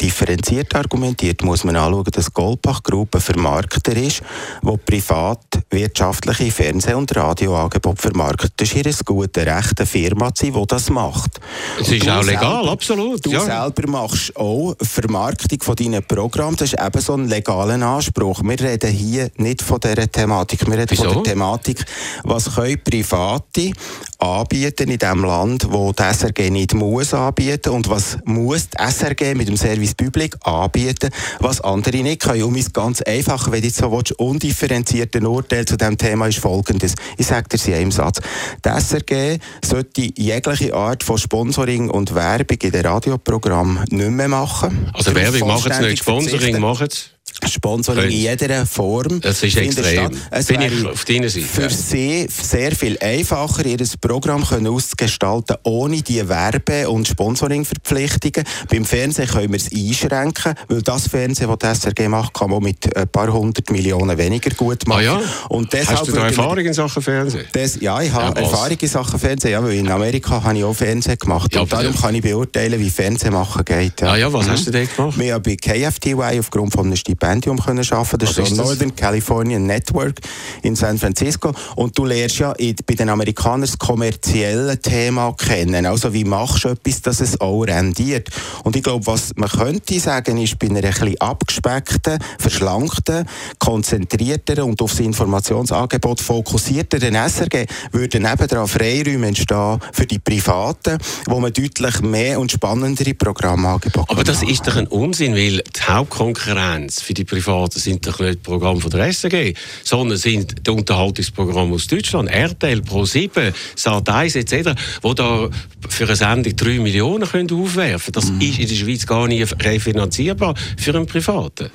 [0.00, 4.22] differenziert argumentiert, muss man anschauen, dass Goldbach Gruppe Vermarkter ist,
[4.62, 8.52] wo privat wirtschaftliche Fernseh- und Radioangebote vermarktet.
[8.56, 11.40] Das ist ihr gute Recht, eine Firma zu sein, die das macht.
[11.80, 13.26] Es ist auch legal, selber, absolut.
[13.26, 13.40] Du ja.
[13.40, 16.56] selber machst auch Vermarktung von deinen Programmen.
[16.56, 18.42] Das ist eben so ein legaler Anspruch.
[18.42, 20.66] Wir reden hier nicht von dieser Thematik.
[20.66, 21.04] Wir reden Wieso?
[21.04, 21.84] von der Thematik,
[22.24, 23.72] was können Private
[24.18, 29.34] anbieten in dem Land, wo die SRG nicht muss anbieten und was muss die SRG
[29.34, 32.42] mit dem Service Public anbieten, was andere nicht können.
[32.42, 36.94] Um es ganz einfach, wenn du so willst, undifferenzierten Urteil zu diesem Thema ist folgendes.
[37.16, 38.20] Ich sage dir in einem Satz.
[38.64, 44.90] Die SRG sollte jegliche Art von Sponsoring und Werbung in den Radioprogrammen nicht mehr machen.
[44.94, 47.17] Also Werbung machen sie nicht, Sponsoring machen sie?
[47.46, 49.20] Sponsoring in jeder Form.
[49.20, 50.10] Das ist extrem.
[50.30, 51.46] Es Bin ich auf deiner Seite.
[51.46, 58.44] Für sie sehr viel einfacher, ihr Programm können ausgestalten ohne die Werbe- und Sponsoringverpflichtungen.
[58.70, 62.62] Beim Fernsehen können wir es einschränken, weil das Fernsehen, das die SRG macht, kann man
[62.62, 64.98] mit ein paar hundert Millionen weniger gut machen.
[64.98, 65.20] Ah ja?
[65.48, 67.44] und deshalb Hast du da Erfahrung in Sachen Fernsehen?
[67.52, 69.52] Das, ja, ich habe ja, Erfahrung in Sachen Fernsehen.
[69.52, 71.54] Ja, weil in Amerika habe ich auch Fernsehen gemacht.
[71.54, 74.00] Ja, und darum kann ich beurteilen, wie Fernsehen machen geht.
[74.00, 74.50] Ja, ah ja was mhm.
[74.50, 75.18] hast du da gemacht?
[75.18, 78.18] Wir haben bei KFTY aufgrund von einem Stipendium Stipendium können arbeiten.
[78.18, 80.20] Das Was ist so Northern California Network
[80.62, 81.52] in San Francisco.
[81.74, 82.54] Und du lernst ja
[82.86, 85.86] bei den Amerikanern das kommerzielle Thema kennen.
[85.86, 88.30] Also wie machst du etwas, dass es auch rendiert?
[88.62, 93.26] Und ich glaube, was man könnte sagen, ist bei einer etwas abgespeckten, verschlankten,
[93.58, 101.52] konzentrierteren und aufs Informationsangebot fokussierteren SRG würden nebenan Freiräume entstehen für die Privaten, wo man
[101.52, 107.07] deutlich mehr und spannendere Programme angeboten Aber das ist doch ein Unsinn, weil die Hauptkonkurrenz
[107.08, 111.86] für die Privaten sind doch nicht Programm von der SRG, sondern sind die Unterhaltungsprogramme aus
[111.86, 115.48] Deutschland, RTL, Pro7, Sat1 etc., wo da
[115.88, 118.26] für eine Sendung 3 Millionen können aufwerfen können.
[118.26, 118.40] Das mm.
[118.42, 121.70] ist in der Schweiz gar nicht refinanzierbar für einen Privaten.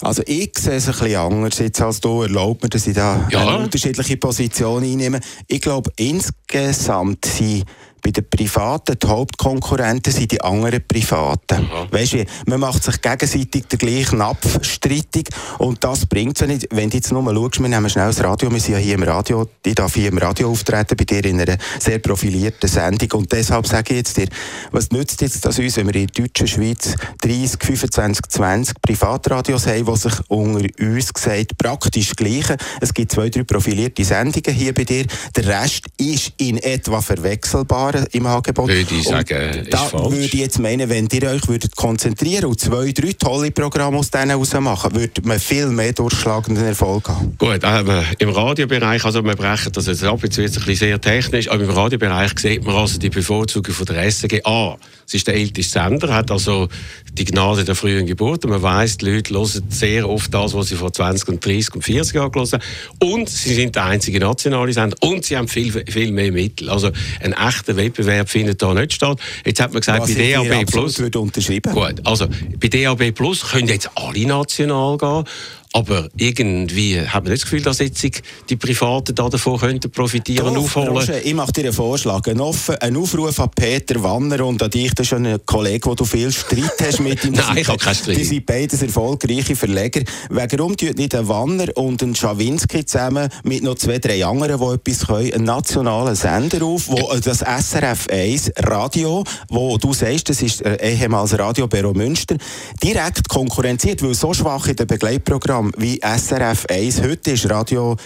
[0.00, 2.22] Also ich sehe es ein bisschen anders jetzt als du.
[2.22, 3.56] Erlaubt mir, dass ich da ja.
[3.56, 5.20] unterschiedliche Position einnehme.
[5.48, 7.64] Ich glaube, insgesamt sind
[8.02, 11.62] bei den Privaten, die Hauptkonkurrenten sind die anderen Privaten.
[11.62, 11.92] Mhm.
[11.92, 16.68] Weißt du, man macht sich gegenseitig den gleichen abstrittig und das bringt es nicht.
[16.70, 18.94] Wenn du jetzt nur mal schaust, wir nehmen schnell das Radio, wir sind ja hier
[18.94, 23.20] im Radio, ich darf hier im Radio auftreten, bei dir in einer sehr profilierten Sendung
[23.20, 24.28] und deshalb sage ich jetzt dir,
[24.70, 29.66] was nützt jetzt das uns, wenn wir in der deutschen Schweiz 30, 25, 20 Privatradios
[29.66, 32.56] haben, die sich unter uns gesagt praktisch gleichen.
[32.80, 35.06] Es gibt zwei, drei profilierte Sendungen hier bei dir,
[35.36, 38.68] der Rest ist in etwa verwechselbar Jahren im Angebot.
[38.68, 40.12] Würde ich sagen, und da falsch.
[40.12, 44.10] würde ich jetzt meinen, wenn ihr euch würdet konzentrieren und zwei, drei tolle Programme aus
[44.10, 47.36] denen heraus machen, würde man viel mehr durchschlagenden Erfolg haben.
[47.38, 50.88] Gut, äh, im Radiobereich, also wir brechen das jetzt ab, jetzt wird es ein bisschen
[50.88, 54.42] sehr technisch, aber im Radiobereich sieht man also die Bevorzugung von der SRG.
[54.44, 54.76] A,
[55.08, 56.68] es ist der älteste Sender, hat also
[57.10, 58.44] die Gnade der frühen Geburt.
[58.44, 61.76] Und man weiss, die Leute hören sehr oft das, was sie vor 20 und 30
[61.76, 62.60] und 40 Jahren haben.
[62.98, 66.68] Und sie sind der einzige nationale Sender und sie haben viel, viel mehr Mittel.
[66.68, 66.90] Also
[67.22, 69.18] ein echter Wettbewerb findet da nicht statt.
[69.44, 70.98] Jetzt hat man gesagt, Was bei DAB Plus.
[70.98, 71.72] Würde unterschreiben.
[71.72, 72.26] Gut, also
[72.60, 75.24] bei DAB Plus können jetzt alle national gehen.
[75.74, 78.02] Aber irgendwie hat man nicht das Gefühl, dass jetzt
[78.48, 80.88] die Privaten da davon könnten profitieren Doch, aufholen.
[80.88, 82.26] Roger, ich mache dir einen Vorschlag.
[82.26, 84.94] Ein, offen, ein Aufruf an Peter Wanner und an dich.
[84.94, 87.34] Das ist ein Kollege, wo du viel Streit hast mit ihm.
[87.34, 88.16] Nein, ich habe keinen Streit.
[88.16, 90.02] Die sind beides erfolgreiche Verleger.
[90.30, 94.74] Warum tut nicht ein Wanner und ein Schawinski zusammen mit noch zwei, drei anderen, die
[94.74, 100.40] etwas können, einen nationalen Sender auf, wo das SRF 1 Radio, wo du sagst, das
[100.40, 102.36] ist ehemals Radio Büro Münster,
[102.82, 107.96] direkt konkurrenziert, weil so schwach in den Begleitprogrammen wie SRF 1 heute ist Radio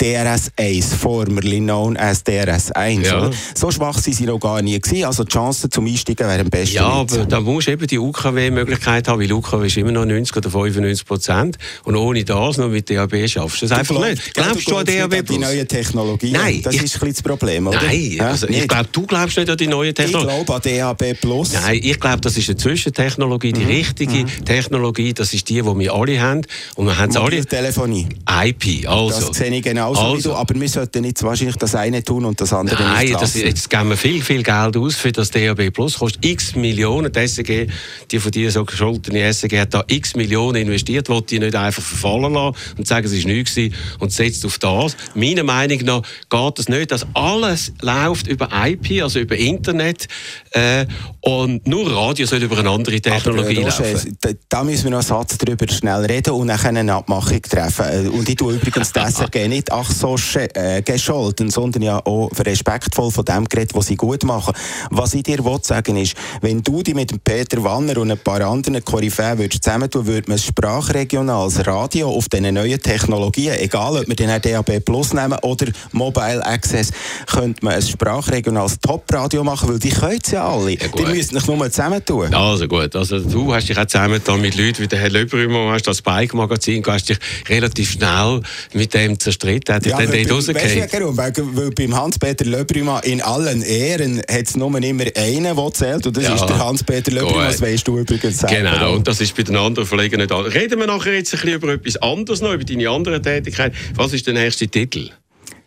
[0.00, 3.04] DRS1, formerly known as DRS1.
[3.04, 3.30] Ja.
[3.54, 5.04] So schwach sind sie noch gar nie gewesen.
[5.04, 6.76] Also die Chancen zum Einsteigen wären am besten.
[6.76, 10.36] Ja, aber da musst du eben die UKW-Möglichkeit haben, weil UKW ist immer noch 90
[10.36, 11.58] oder 95 Prozent.
[11.84, 14.34] Und ohne das noch mit DAB schaffst du es einfach glaub, nicht.
[14.34, 15.26] Glaubst du, an DAB Plus?
[15.26, 16.32] die neue Technologie?
[16.32, 16.60] Nein.
[16.62, 17.80] Das ich, ist ein das Problem, oder?
[17.80, 20.40] Nein, also ich glaube, du glaubst nicht an die neue Technologie.
[20.40, 21.52] Ich glaube an DAB Plus.
[21.52, 23.68] Nein, ich glaube, das ist eine Zwischentechnologie, die mhm.
[23.68, 24.44] richtige mhm.
[24.44, 25.14] Technologie.
[25.14, 26.42] Das ist die, die wir alle haben.
[26.74, 27.44] Und wir haben alle...
[27.44, 28.08] Telefonie.
[28.28, 29.28] IP, also.
[29.28, 30.16] Das sehe ich genauso also.
[30.16, 30.34] wie du.
[30.34, 33.68] Aber wir sollten jetzt wahrscheinlich das eine tun und das andere Nein, nicht das, jetzt
[33.70, 35.98] geben wir viel, viel Geld aus für das DAB Plus.
[35.98, 37.12] Kostet x Millionen.
[37.12, 37.70] Die SEG,
[38.10, 41.82] die von dir so gescholtene SEG hat da x Millionen investiert, wollte die nicht einfach
[41.82, 43.58] verfallen lassen und sagen, es war nichts
[43.98, 44.96] und setzt auf das.
[45.14, 50.08] Meiner Meinung nach geht es nicht, dass alles läuft über IP, also über Internet
[50.52, 50.86] äh,
[51.20, 54.18] und nur Radio soll über eine andere Technologie Aber, äh, laufen.
[54.20, 58.06] Da, da, müssen wir noch einen Satz darüber schnell reden und dann eine Abmachung treffen.
[58.06, 60.16] Äh, und ich tue übrigens das SRG nicht, ach so,
[60.54, 64.54] äh, gescholten, sondern ja auch respektvoll von dem geredet, was sie gut machen.
[64.90, 68.84] Was ich dir sagen ist, wenn du dich mit Peter Wanner und ein paar anderen
[68.84, 74.28] Koryphäen würdest zusammentun, würde man sprachregionales Radio auf diesen neuen Technologien, egal ob wir den
[74.40, 76.92] DAB Plus nehmen oder Mobile Access,
[77.26, 80.72] könnte man ein sprachregionales Top-Radio machen, weil die können es ja alle.
[80.72, 82.32] Ja, die müssen sich nur zusammentun.
[82.32, 85.86] Also gut, also du hast dich auch zusammengetan mit Leuten wie der Herr Löbrümer, hast
[85.86, 88.40] das Bike-Magazin, du hast dich relativ schnell
[88.72, 89.63] mit dem zerstritten.
[89.68, 90.88] Hat ja, dort rausgefallen.
[90.90, 91.16] Warum?
[91.16, 96.06] Weil, weil beim Hans-Peter Löbrüma in allen Ehren hat es nur immer einen, der zählt.
[96.06, 96.34] Und das ja.
[96.34, 98.56] ist der Hans-Peter Löbrüma, das weißt du übrigens selber.
[98.56, 100.54] Genau, und das ist bei den anderen Verlegern nicht anders.
[100.54, 103.72] Reden wir nachher jetzt ein bisschen über etwas anderes noch, über deine andere Tätigkeit.
[103.94, 105.10] Was ist der nächste Titel?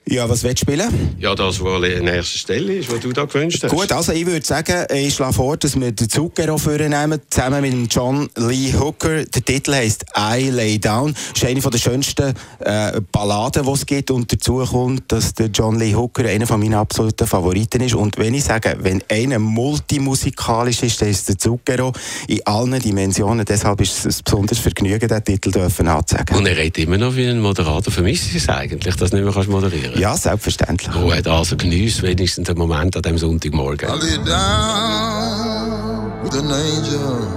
[0.10, 1.18] Ja, was willst du spielen?
[1.20, 3.72] Ja, das, was an erster Stelle ist, was du da gewünscht hast.
[3.72, 7.94] Gut, also ich würde sagen, ich schlage vor, dass wir den Zucchero vornehmen, zusammen mit
[7.94, 9.26] John Lee Hooker.
[9.26, 11.14] Der Titel heisst I Lay Down.
[11.14, 14.10] Das ist eine der schönsten äh, Balladen, die es gibt.
[14.12, 17.96] Und dazu kommt, dass der John Lee Hooker einer von meinen absoluten Favoriten ist.
[17.96, 21.92] Und wenn ich sage, wenn einer multimusikalisch ist, dann ist der Zucchero
[22.30, 23.46] in allen Dimensionen.
[23.46, 26.38] Deshalb ist es ein besonderes Vergnügen, diesen Titel dürfen anzuzeigen.
[26.38, 27.92] Und er redet immer noch wie ein Moderator.
[27.92, 29.97] Vermisst es eigentlich, dass du nicht mehr moderieren kannst?
[29.98, 30.92] Ja, selbstverständlich.
[30.92, 33.90] Gut, also genießt wenigstens den Moment an diesem Sonntagmorgen.
[33.90, 37.28] I lay down with an angel.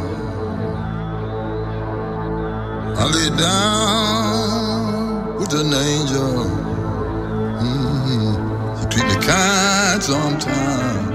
[2.96, 6.44] I lay down with an angel.
[7.60, 8.36] Mm -hmm.
[8.80, 11.09] You treat me kind sometimes.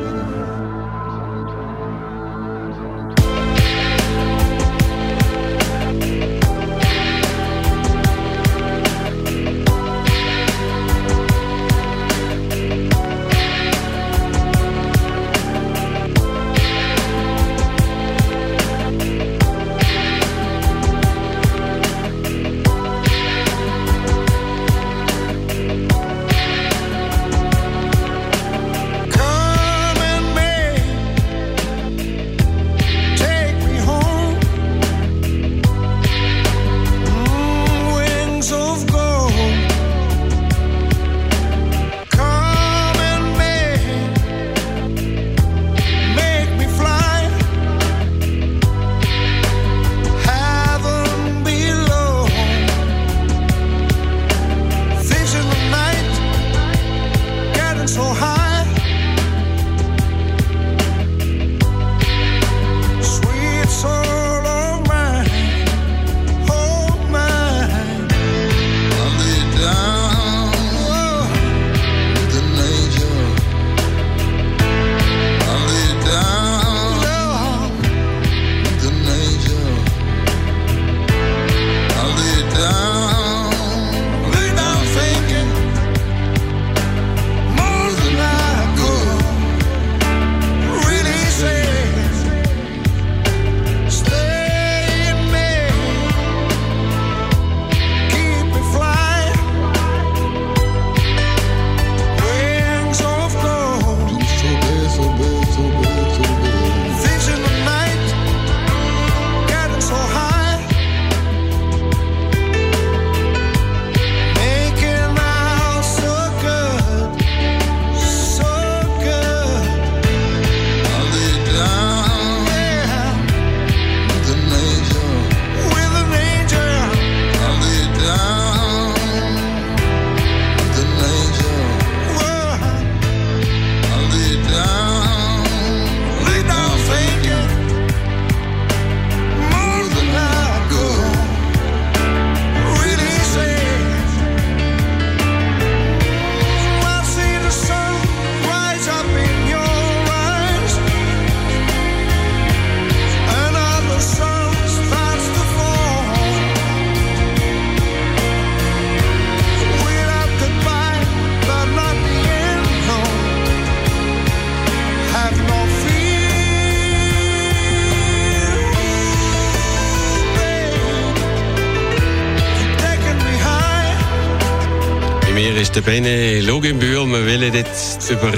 [175.85, 177.05] Bene Luginbühl.
[177.05, 178.33] Wir wollen jetzt über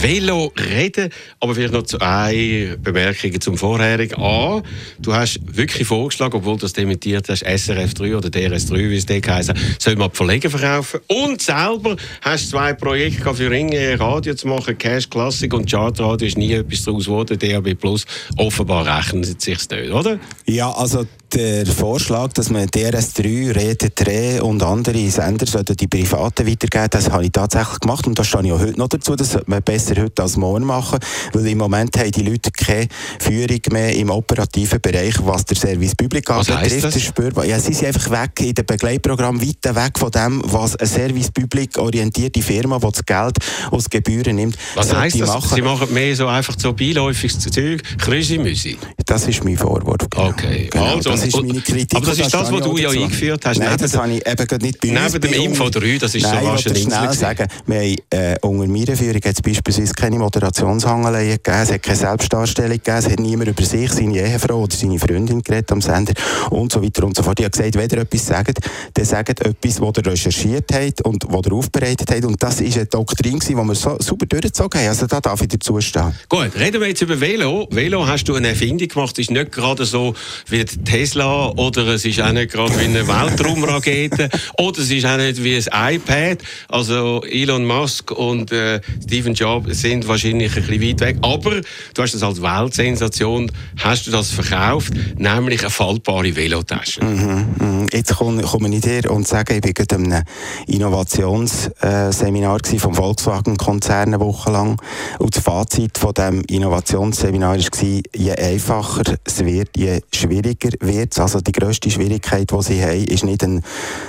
[0.00, 4.20] Velo reden, aber vielleicht noch zwei Bemerkungen zum vorherigen.
[4.20, 4.60] A,
[4.98, 8.96] du hast wirklich vorgeschlagen, obwohl du das dementiert hast, SRF 3 oder DRS 3, wie
[8.96, 10.98] es dort heisst, soll man Verlegen verkaufen.
[11.06, 16.26] Und selber hast du zwei Projekte für Ringe Radio zu machen, Cash Classic und Chartradio
[16.26, 17.38] ist nie etwas daraus geworden.
[17.38, 18.04] DAB Plus
[18.36, 20.18] offenbar rechnen sie sich nicht, oder?
[20.44, 26.88] Ja, also der Vorschlag, dass man DRS3, Rede 3 und andere Sender die Privaten weitergeben,
[26.90, 29.16] das habe ich tatsächlich gemacht und da stehe ich auch heute noch dazu.
[29.16, 30.98] Das sollte man besser heute als morgen machen,
[31.32, 35.94] weil im Moment haben die Leute keine Führung mehr im operativen Bereich, was der Service
[35.94, 36.84] Public betrifft.
[36.84, 37.00] Das?
[37.00, 37.44] spürbar.
[37.44, 41.30] Ja, sie sind einfach weg in dem Begleitprogramm, weit weg von dem, was eine Service
[41.30, 43.36] Public orientierte Firma, die das Geld
[43.70, 45.28] aus Gebühren nimmt, Was heisst das?
[45.28, 45.54] Machen.
[45.54, 48.78] Sie machen mehr so einfach so beiläufiges Zeug, Krüsi-Müsi?
[49.06, 50.08] Das ist mein Vorwurf.
[50.10, 50.28] Genau.
[50.28, 50.96] Okay, genau.
[50.96, 51.96] also das ist meine Kritik.
[51.96, 53.58] Aber das ist das, was du ja eingeführt hast.
[53.58, 56.50] Nein, das habe ich eben nicht bei Neben dem Info 3, das ist Nein, so
[56.50, 61.38] rasch ein schnell sagen, wir haben, äh, unter meiner Führung hat es beispielsweise keine Moderationshangeleien
[61.42, 64.98] gegeben, es hat keine Selbstdarstellung gegeben, es hat niemand über sich, seine Ehefrau oder seine
[64.98, 66.14] Freundin geredet am Sender
[66.50, 67.38] und so weiter und so fort.
[67.40, 68.58] Ich habe gesagt, wenn ihr etwas sagt,
[68.94, 72.76] dann sagt etwas, was ihr recherchiert habt und was ihr aufbereitet habt und das ist
[72.76, 74.88] eine Doktrin die wir so super durchgezogen haben.
[74.88, 76.14] Also da darf ich dazu stehen.
[76.28, 77.66] Gut, reden wir jetzt über Velo.
[77.70, 80.14] Velo hast du eine Erfindung gemacht, ist nicht gerade so
[80.48, 85.16] wie Tesla oder es ist auch nicht gerade wie eine Weltraumrakete oder es ist auch
[85.16, 86.38] nicht wie ein iPad.
[86.68, 91.16] Also Elon Musk und äh, Stephen Jobs sind wahrscheinlich ein bisschen weit weg.
[91.22, 91.60] Aber
[91.94, 97.04] du hast das als Weltsensation hast du das verkauft, nämlich eine faltbare Velotasche.
[97.04, 97.86] Mhm, mh.
[97.92, 100.22] Jetzt komme, komme ich dir und sage, ich war gerade einem
[100.66, 104.80] Innovationsseminar vom Volkswagen-Konzern eine Woche lang.
[105.18, 111.18] Und das Fazit von diesem Innovationsseminar war, je einfacher es wird, je schwieriger wird es.
[111.18, 113.62] Also die grösste Schwierigkeit, die sie haben, ist nicht ein,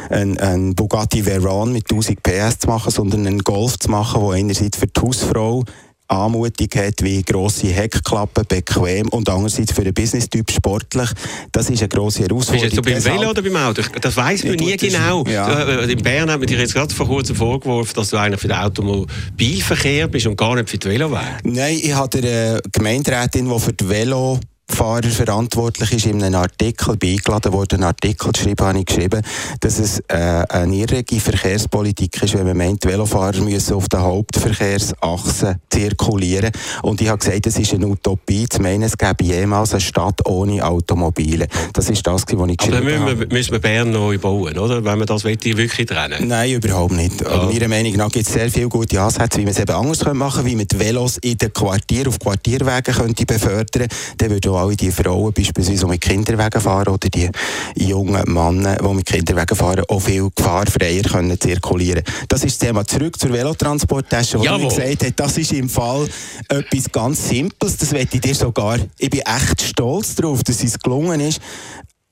[0.10, 4.32] ein, ein Bugatti Veyron mit 1000 PS zu machen, sondern einen Golf zu machen, der
[4.32, 5.64] einerseits für die Hausfrau
[6.12, 11.10] Anmutung hat, wie grosse Heckklappen, bequem und andererseits für einen Business-Typ sportlich.
[11.52, 12.70] Das ist eine grosse Herausforderung.
[12.70, 13.82] Bist du beim Velo oder beim Auto?
[14.02, 15.24] Das weiss man nie genau.
[15.26, 15.64] Ja.
[15.64, 18.50] Äh, in Bern hat man dir jetzt gerade vor kurzem vorgeworfen, dass du eigentlich für
[18.50, 21.22] den Automobilverkehr bist und gar nicht für die Velowege.
[21.44, 24.40] Nein, ich habe eine Gemeinderätin, die für die Velo
[24.72, 29.22] Fahrer verantwortlich ist, in einem Artikel beigeladen worden, einen Artikel geschrieben, habe ich geschrieben,
[29.60, 35.58] dass es äh, eine irrige Verkehrspolitik ist, wenn man meint, Velofahrer müssen auf der Hauptverkehrsachse
[35.70, 36.52] zirkulieren.
[36.84, 40.26] Und ich habe gesagt, es ist eine Utopie, zu meinen, es gäbe jemals eine Stadt
[40.26, 41.48] ohne Automobile.
[41.74, 43.12] Das ist das, was ich geschrieben habe.
[43.12, 44.84] Aber dann müssen wir Bern neu bauen, oder?
[44.84, 47.22] Wenn man das wirklich trennen Nein, überhaupt nicht.
[47.22, 47.46] Ja.
[47.46, 50.44] Meiner Meinung nach gibt es sehr viele gute Ansätze, wie man es eben anders machen
[50.44, 53.88] könnte, wie man die Velos in den Quartier, auf Quartierwegen könnte befördern könnte.
[54.18, 57.30] Dann würde alle die Frauen beispielsweise, die mit Kinderwegen fahren oder die
[57.76, 62.86] jungen Männer, die mit Kinderwegen fahren, auch viel gefahrfreier können zirkulieren Das ist das Thema.
[62.86, 66.08] Zurück zur Velotransporttasche, wo ich gesagt habe, das ist im Fall
[66.48, 67.78] etwas ganz Simples.
[67.78, 71.42] Das werde ich dir sogar, ich bin echt stolz darauf, dass es gelungen ist,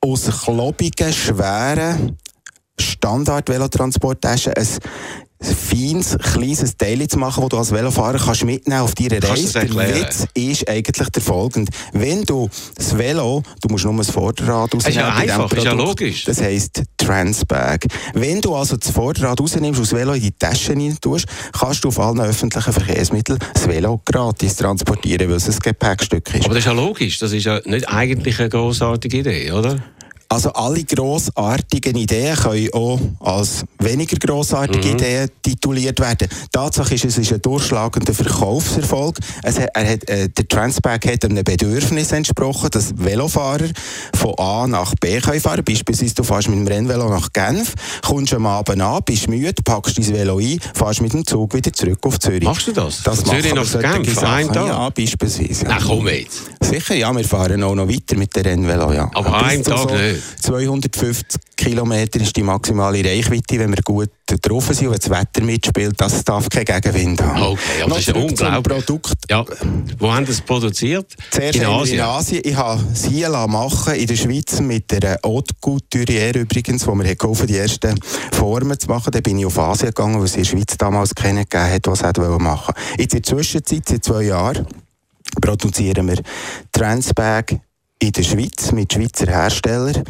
[0.01, 2.17] aus klobigen, schweren
[2.79, 4.67] Standard-Velotransporttaschen ein
[5.41, 9.59] feines, kleines Teil zu machen, das du als Velofahrer kannst mitnehmen auf deiner Reise.
[9.65, 11.71] Der Witz ist eigentlich der folgende.
[11.93, 14.81] Wenn du das Velo, du musst nur das Vorderrad rausnehmen.
[14.83, 16.25] Das ist ja einfach, ist ja logisch.
[16.25, 17.85] Das heisst Transbag.
[18.13, 21.25] Wenn du also das Vorderrad rausnimmst und das Velo in die Tasche rein tust,
[21.57, 26.45] kannst du auf allen öffentlichen Verkehrsmitteln das Velo gratis transportieren, weil es ein Gepäckstück ist.
[26.45, 27.17] Aber das ist ja logisch.
[27.19, 29.77] Das ist ja nicht eigentlich eine grossartige Idee, oder?
[30.31, 34.93] Also alle grossartigen Ideen können auch als weniger grossartige mhm.
[34.93, 36.27] Ideen tituliert werden.
[36.51, 39.17] Tatsache ist, es ist ein durchschlagender Verkaufserfolg.
[39.41, 43.69] Es er hat, äh, der Transpack hat einem Bedürfnis entsprochen, dass Velofahrer
[44.13, 47.73] von A nach B können fahren Beispielsweise du fährst mit dem Rennvelo nach Genf,
[48.05, 51.73] kommst am Abend an, bist müde, packst dein Velo ein, fährst mit dem Zug wieder
[51.73, 52.43] zurück auf Zürich.
[52.43, 53.01] Machst du das?
[53.01, 54.23] Das Von Zürich nach Genf?
[54.23, 54.67] Ein Tag?
[54.67, 55.65] Ja, beispielsweise.
[55.65, 55.69] Ja.
[55.69, 56.43] Na komm jetzt.
[56.61, 59.09] Sicher, ja, wir fahren auch noch weiter mit dem Rennvelo, ja.
[59.15, 60.18] Aber einen Tag so nicht?
[60.41, 64.09] 250 Kilometer ist die maximale Reichweite, wenn wir gut
[64.41, 65.99] drauf sind und das Wetter mitspielt.
[65.99, 67.41] Das darf kein Gegenwind haben.
[67.41, 68.85] Okay, aber das ist unglaublich.
[68.85, 69.15] Produkt.
[69.29, 69.45] Ja.
[69.97, 71.13] Wo haben Sie es produziert?
[71.31, 71.97] Zuerst in Asien.
[71.97, 72.41] in Asien.
[72.43, 77.47] Ich habe sie machen in der Schweiz mit der Haute Couturière übrigens, wo wir geholfen
[77.47, 77.99] die ersten
[78.31, 79.11] Formen zu machen.
[79.11, 81.99] Da bin ich auf Asien gegangen, weil sie in der Schweiz damals kennengegeben hat, was
[81.99, 84.67] sie machen Jetzt in der Zwischenzeit, seit zwei Jahren,
[85.41, 86.21] produzieren wir
[86.71, 87.59] Transbag
[88.01, 90.03] in der Schweiz mit Schweizer Herstellern.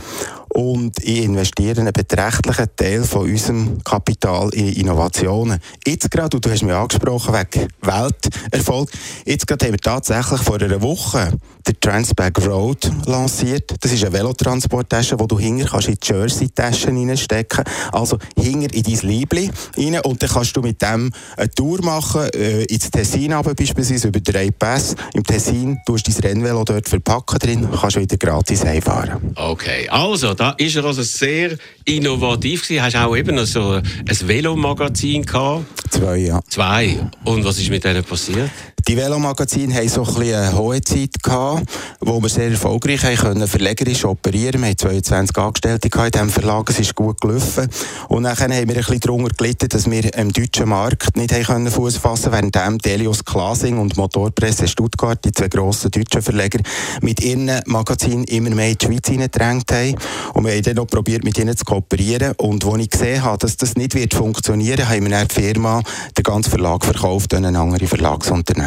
[0.53, 5.59] Und ich investiere einen beträchtlichen Teil von unserem Kapital in Innovationen.
[5.85, 8.89] Jetzt gerade, und du hast mich angesprochen wegen Welterfolg,
[9.25, 11.31] jetzt gerade haben wir tatsächlich vor einer Woche
[11.67, 13.75] den Transback Road lanciert.
[13.79, 17.63] Das ist eine Velotransporttasche, wo du hinger kannst in die Jersey-Taschen reinstecken.
[17.91, 22.29] Also hinger in dein Liebling rein und dann kannst du mit dem eine Tour machen,
[22.33, 24.95] äh, ins Tessin aber beispielsweise über drei Pass.
[25.13, 29.33] Im Tessin tust du dein Rennvelo dort verpacken drin, kannst wieder gratis heimfahren.
[29.35, 32.81] Okay, also da ist er also sehr innovativ gewesen.
[32.81, 35.65] Hast du auch eben so ein Velomagazin gehabt?
[35.91, 36.39] Zwei, ja.
[36.47, 36.97] Zwei.
[37.25, 38.49] Und was ist mit denen passiert?
[38.87, 41.63] Die Velomagazine haben so ein bisschen eine hohe Zeit gehabt,
[41.99, 44.61] wo wir sehr erfolgreich können, verlegerisch operieren.
[44.61, 47.67] Wir hatten 22 Angestellte in diesem Verlag, es ist gut gelaufen.
[48.07, 51.97] Und dann haben wir ein bisschen darunter gelitten, dass wir im deutschen Markt nicht Fuß
[51.97, 56.59] fassen konnten, während Delius Klasing und Motorpresse Stuttgart, die zwei grossen deutschen Verleger,
[57.01, 59.95] mit ihren Magazinen immer mehr in die Schweiz hineingedrängt haben.
[60.33, 62.33] Und wir haben dann noch probiert, mit ihnen zu kooperieren.
[62.37, 65.81] Und als ich gesehen habe, dass das nicht wird funktionieren, haben wir dann die Firma,
[66.17, 67.87] den ganzen Verlag verkauft an eine andere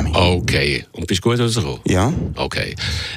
[0.03, 0.43] Verlagsunternehmung.
[0.43, 0.85] Okay.
[0.93, 1.81] Und bist gut rausgekommen?
[1.87, 2.13] Ja.
[2.37, 2.75] Okay.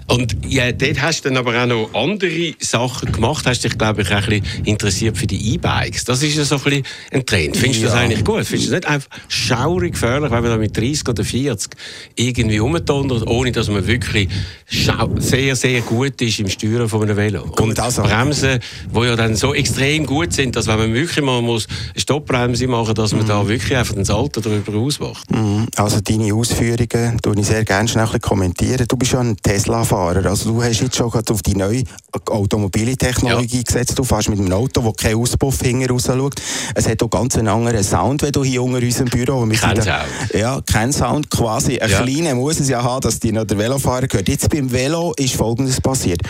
[0.07, 3.45] Und ja, dort hast du dann aber auch noch andere Sachen gemacht.
[3.45, 6.05] Hast dich, glaube ich, auch ein bisschen interessiert für die E-Bikes.
[6.05, 7.57] Das ist ja so ein bisschen ein Trend.
[7.57, 7.91] Findest du ja.
[7.91, 8.45] das eigentlich gut?
[8.45, 11.71] Findest du das nicht einfach schaurig gefährlich, wenn man da mit 30 oder 40
[12.15, 14.29] irgendwie rumdonnert, ohne dass man wirklich
[14.67, 17.43] sehr, sehr gut ist im Steuern von einem Velo?
[17.43, 18.03] Gut, Und also.
[18.03, 18.59] Bremsen,
[18.93, 22.67] die ja dann so extrem gut sind, dass wenn man wirklich mal muss eine Stoppbremse
[22.67, 23.27] machen muss, dass man mhm.
[23.27, 25.29] da wirklich einfach das Alter darüber ausmacht.
[25.31, 25.67] Mhm.
[25.75, 28.85] Also deine Ausführungen Ausführungen tue ich sehr gerne schnell kommentieren.
[28.87, 31.83] Du bist ja ein Tesla-Fahrer, also du hast jetzt schon auf die neue
[32.27, 33.63] Automobilitechnologie ja.
[33.63, 33.97] gesetzt.
[33.97, 36.35] Du fährst mit einem Auto, das kein Auspuff hinten raus schaut.
[36.73, 39.45] Es hat auch ganz einen anderen Sound, wenn du hier unter unserem Büro...
[39.47, 39.87] Kein Sound.
[40.33, 41.79] Ja, kein Sound quasi.
[41.79, 42.01] Ein ja.
[42.01, 44.27] kleiner muss es ja haben, dass die noch der Velofahrer gehört.
[44.27, 46.21] Jetzt beim Velo ist Folgendes passiert.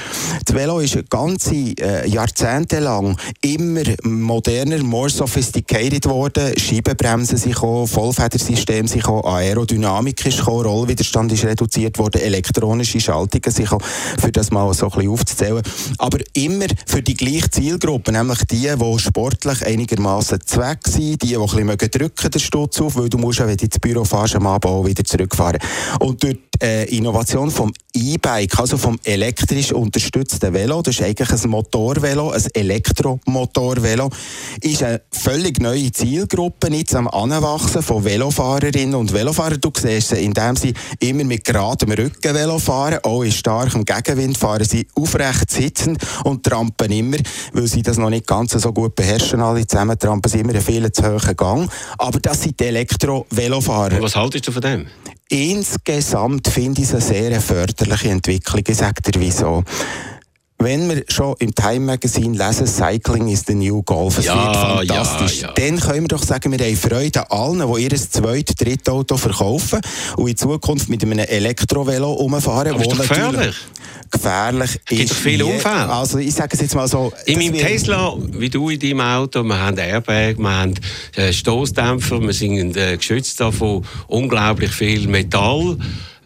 [0.45, 6.57] Das Velo ist ganze äh, Jahrzehnte lang immer moderner, more sophisticated worden.
[6.57, 13.51] Scheibenbremsen sind gekommen, Vollfedersystem sind gekommen, Aerodynamik ist gekommen, Rollwiderstand ist reduziert worden, elektronische Schaltungen
[13.51, 13.69] sich
[14.19, 15.63] für das mal so ein bisschen aufzuzählen.
[15.97, 21.37] Aber immer für die gleiche Zielgruppe, nämlich die, die sportlich einigermaßen zweck sind, die, die
[21.37, 24.35] ein bisschen drücken den Stutz auf, weil du musst ja, wenn du ins Büro fährst,
[24.35, 25.59] am Abend auch wieder zurückfahren.
[25.99, 31.31] Und durch die äh, Innovation vom E-Bike, also vom elektrisch unterstützten Velo, das ist eigentlich
[31.31, 34.09] ein Motorvelo, ein Elektromotorvelo,
[34.61, 39.59] ist eine völlig neue Zielgruppe jetzt am Anwachsen von Velofahrerinnen und Velofahrern.
[39.59, 44.37] Du siehst sie, indem sie immer mit geradem Rücken Velo fahren, auch in starkem Gegenwind
[44.37, 47.17] fahren sie aufrecht sitzend und trampen immer,
[47.53, 50.61] weil sie das noch nicht ganz so gut beherrschen alle zusammen, trampen sie immer einen
[50.61, 51.69] viel zu hohen Gang.
[51.97, 54.01] Aber das sind die Elektro-Velofahrer.
[54.01, 54.87] Was haltest du von dem?
[55.29, 58.63] Insgesamt finde ich es eine sehr förderliche Entwicklung.
[58.67, 59.63] Ich sage dir wieso.
[60.57, 64.55] Wenn wir schon im Time Magazine lesen, Cycling is the new Golf, es ja, wird
[64.55, 65.53] fantastisch, ja, ja.
[65.53, 69.17] dann können wir doch sagen, wir haben Freude an allen, die ihr zweites, drittes Auto
[69.17, 69.81] verkaufen
[70.15, 72.73] und in Zukunft mit einem Elektrovelo umfahren.
[72.73, 73.55] Aber ist doch gefährlich.
[74.09, 74.81] Gefährlich ist.
[74.85, 75.89] Es gibt doch viele Unfälle.
[75.89, 77.11] Also ich sage es jetzt mal so.
[77.25, 80.73] In meinem Tesla, wie du in deinem Auto, wir haben Airbag, wir haben
[81.15, 85.77] äh, Stoßdämpfer, wir sind äh, geschützt davon unglaublich viel Metall.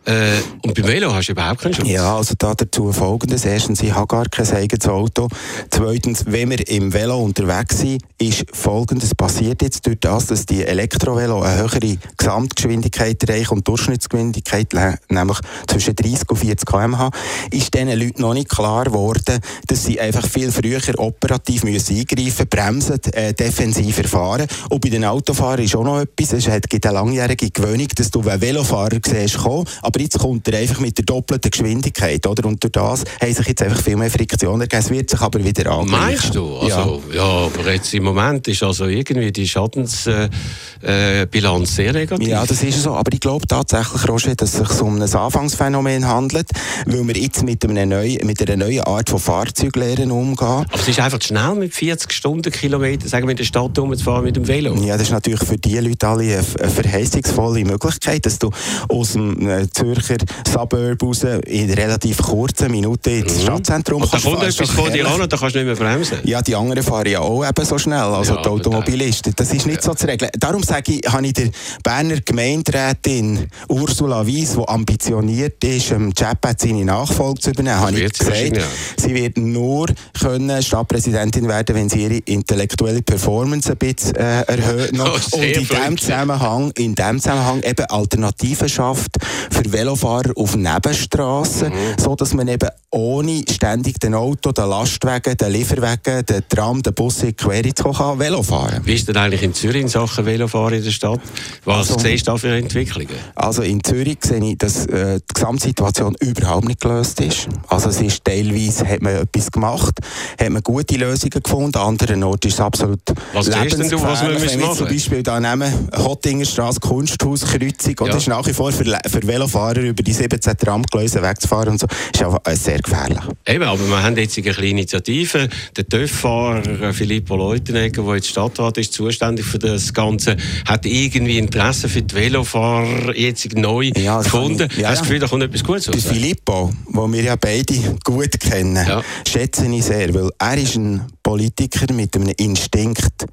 [0.10, 1.88] Äh, und beim Velo hast du überhaupt keinen Schutz?
[1.88, 3.46] Ja, also da dazu folgendes.
[3.46, 5.28] Erstens, ich habe gar kein eigenes Auto.
[5.70, 10.66] Zweitens, wenn wir im Velo unterwegs sind, ist folgendes passiert jetzt durch das, dass die
[10.66, 14.74] Elektrovelo eine höhere Gesamtgeschwindigkeit erreichen und Durchschnittsgeschwindigkeit,
[15.10, 15.38] nämlich
[15.68, 17.12] zwischen 30 und 40 km/h,
[17.52, 22.48] ist diesen Leuten noch nicht klar geworden, dass sie einfach viel früher operativ müssen eingreifen
[22.48, 24.48] bremsen, äh, defensiver fahren.
[24.70, 28.26] Und bei den Autofahrern ist auch noch etwas, es gibt eine langjährige Gewöhnung, dass du,
[28.26, 32.46] wenn Velofahrer siehst, kommen, aber jetzt kommt er einfach mit der doppelten Geschwindigkeit, oder?
[32.46, 34.84] Und durch das haben sich jetzt einfach viel mehr Friktion ergeben.
[34.84, 36.06] Es wird sich aber wieder angleichen.
[36.06, 36.58] Meinst du?
[36.58, 37.16] Also, ja.
[37.16, 40.50] ja, aber jetzt im Moment ist also irgendwie die Schadensbilanz
[40.84, 42.28] äh, äh sehr negativ.
[42.28, 42.92] Ja, das ist so.
[42.92, 46.50] Aber ich glaube tatsächlich, Roger, dass es sich um ein Anfangsphänomen handelt,
[46.86, 50.48] weil wir jetzt mit, einem neuen, mit einer neuen Art von Fahrzeug lernen umgehen.
[50.48, 54.36] Aber es ist einfach schnell mit 40 Stundenkilometern, sagen wir, in der Stadt umzufahren mit
[54.36, 54.76] dem Velo.
[54.76, 58.50] Ja, das ist natürlich für die Leute alle eine, eine verheißungsvolle Möglichkeit, dass du
[58.88, 60.18] aus dem äh, Zürcher
[60.48, 63.42] Suburb raus in relativ kurzen Minuten ins mhm.
[63.42, 66.20] Stadtzentrum Und da kommt etwas vor dir an und da kannst du nicht mehr bremsen.
[66.24, 69.34] Ja, die anderen fahren ja auch eben so schnell, also ja, die Automobilisten.
[69.36, 69.82] Das ist nicht ja.
[69.82, 70.32] so zu regeln.
[70.38, 71.50] Darum sage ich, habe ich der
[71.84, 78.14] Berner Gemeinderätin Ursula Weiss, die ambitioniert ist, im Chatpad seine Nachfolge zu übernehmen, habe ich
[78.14, 78.64] gesagt, ja.
[78.98, 79.88] sie wird nur
[80.20, 84.90] können Stadtpräsidentin werden, wenn sie ihre intellektuelle Performance ein bisschen äh, erhöht.
[85.00, 89.12] Oh, und in dem, Zusammenhang, in dem Zusammenhang eben Alternativen schafft
[89.50, 91.74] für für Velofahrer auf Nebenstraßen, mhm.
[92.00, 96.94] so dass man eben ohne ständig den Auto, den Lastwagen, den Lieferwagen, den Tram, den
[96.94, 98.82] Bus in Quere zu kann, Velo fahren.
[98.84, 101.20] Wie ist denn eigentlich in Zürich in Sachen Velofahren in der Stadt?
[101.66, 103.16] Was also, siehst du da für Entwicklungen?
[103.36, 107.48] Also in Zürich sehe ich, dass äh, die Gesamtsituation überhaupt nicht gelöst ist.
[107.68, 110.00] Also es ist teilweise hat man etwas gemacht,
[110.40, 113.02] hat man gute Lösungen gefunden, an anderen Orten ist es absolut
[113.34, 118.06] Was denn du, was Wenn wir zum Beispiel da nehmen, Hottingerstraße, Kunsthauskreuzung, ja.
[118.08, 119.28] das ist nach wie vor für, für
[119.60, 123.20] Velofahrer über die 17 Tramgleise wegzufahren und so, ist auch sehr gefährlich.
[123.46, 125.50] Eben, aber wir haben jetzt eine kleine Initiative.
[125.76, 131.90] Der TÜV-Fahrer Filippo Leutenegger, der jetzt Stadtrat ist, zuständig für das Ganze, hat irgendwie Interesse
[131.90, 134.68] für die Velofahrer jetzt neu ja, gefunden.
[134.72, 136.04] Ich, ja, Hast du das Gefühl, da kommt etwas Gutes raus?
[136.04, 139.04] Filippo, den wir ja beide gut kennen, ja.
[139.28, 143.26] schätze ich sehr, weil er ist ein Politiker mit einem Instinkt.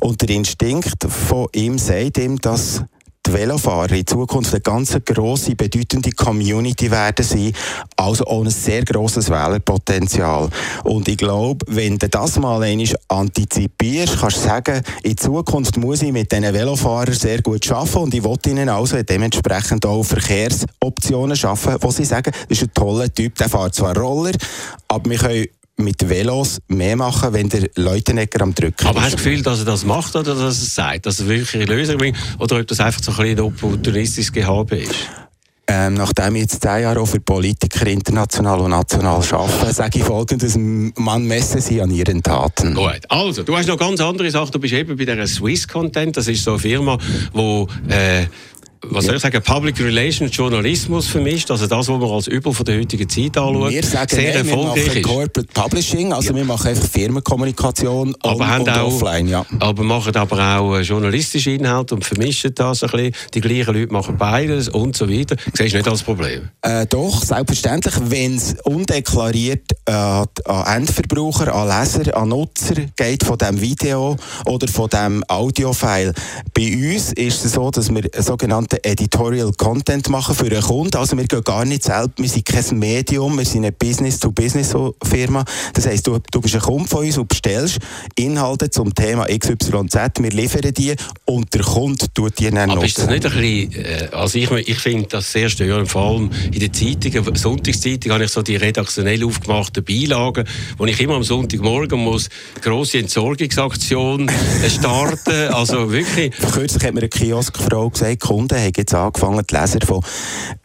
[0.00, 2.82] Und der Instinkt von ihm sagt ihm, dass
[3.26, 7.52] die Velofahrer in Zukunft eine ganz grosse, bedeutende Community werden sein,
[7.96, 10.48] also ein sehr grosses Wählerpotenzial.
[10.84, 16.02] Und ich glaube, wenn du das mal einmal antizipierst, kannst du sagen, in Zukunft muss
[16.02, 21.36] ich mit diesen Velofahrern sehr gut arbeiten und ich will ihnen also dementsprechend auch Verkehrsoptionen
[21.36, 24.32] schaffen, wo sie sagen, das ist ein toller Typ, der fährt zwar Roller,
[24.88, 25.46] aber wir können
[25.76, 29.04] mit Velos mehr machen, wenn der Leutenegger am Drücken Aber ist.
[29.04, 31.28] hast du das Gefühl, dass er das macht oder dass er es sagt, dass er
[31.28, 34.94] wirklich eine Lösung bringt oder ob das einfach so ein bisschen opportunistisches Gehabe ist?
[35.68, 40.04] Ähm, nachdem ich jetzt zehn Jahre auch für Politiker international und national arbeite, sage ich
[40.04, 42.74] folgendes, man messe sie an ihren Taten.
[42.74, 46.16] Gut, also, du hast noch ganz andere Sachen, du bist eben bei der Swiss Content,
[46.16, 46.98] das ist so eine Firma,
[47.34, 47.66] die...
[48.88, 52.64] Was soll ich sagen, Public Relations Journalismus vermischt, also das, was man als Übel von
[52.64, 56.36] der heutigen Zeit anschaut, wir sagen, sehr nein, erfolgreich wir machen Corporate Publishing, also ja.
[56.36, 59.28] wir machen einfach Firmenkommunikation aber on, und auch, offline.
[59.28, 59.46] Ja.
[59.60, 63.14] Aber machen aber auch äh, journalistische Inhalte und vermischen das ein bisschen.
[63.34, 65.36] Die gleichen Leute machen beides und so weiter.
[65.54, 66.48] Siehst du nicht als Problem?
[66.62, 70.26] Äh, doch, selbstverständlich, wenn es undeklariert äh, an
[70.66, 74.16] Endverbraucher, an Leser, an Nutzer geht von dem Video
[74.46, 76.12] oder von dem Audiofile.
[76.52, 80.96] Bei uns ist es so, dass wir sogenannte sogenannten Editorial Content machen für einen Kunden.
[80.96, 85.44] Also wir gehen gar nicht selbst, wir sind kein Medium, wir sind eine Business-to-Business-Firma.
[85.74, 87.78] Das heisst, du, du bist ein Kunde von uns und bestellst
[88.16, 90.94] Inhalte zum Thema XYZ, wir liefern die
[91.24, 94.50] und der Kunde tut die dann Aber ist das nicht ein bisschen, äh, also ich,
[94.50, 98.56] ich finde das sehr störend, vor allem in den Zeitungen, Sonntagszeitung habe ich so die
[98.56, 100.44] redaktionell aufgemachten Beilagen,
[100.78, 102.28] wo ich immer am Sonntagmorgen muss
[102.60, 104.30] grosse Entsorgungsaktion
[104.68, 106.32] starten, also wirklich.
[106.52, 110.02] Kürzlich hat mir eine Kioskfrau gesagt, Kunden haben jetzt angefangen, die Leser von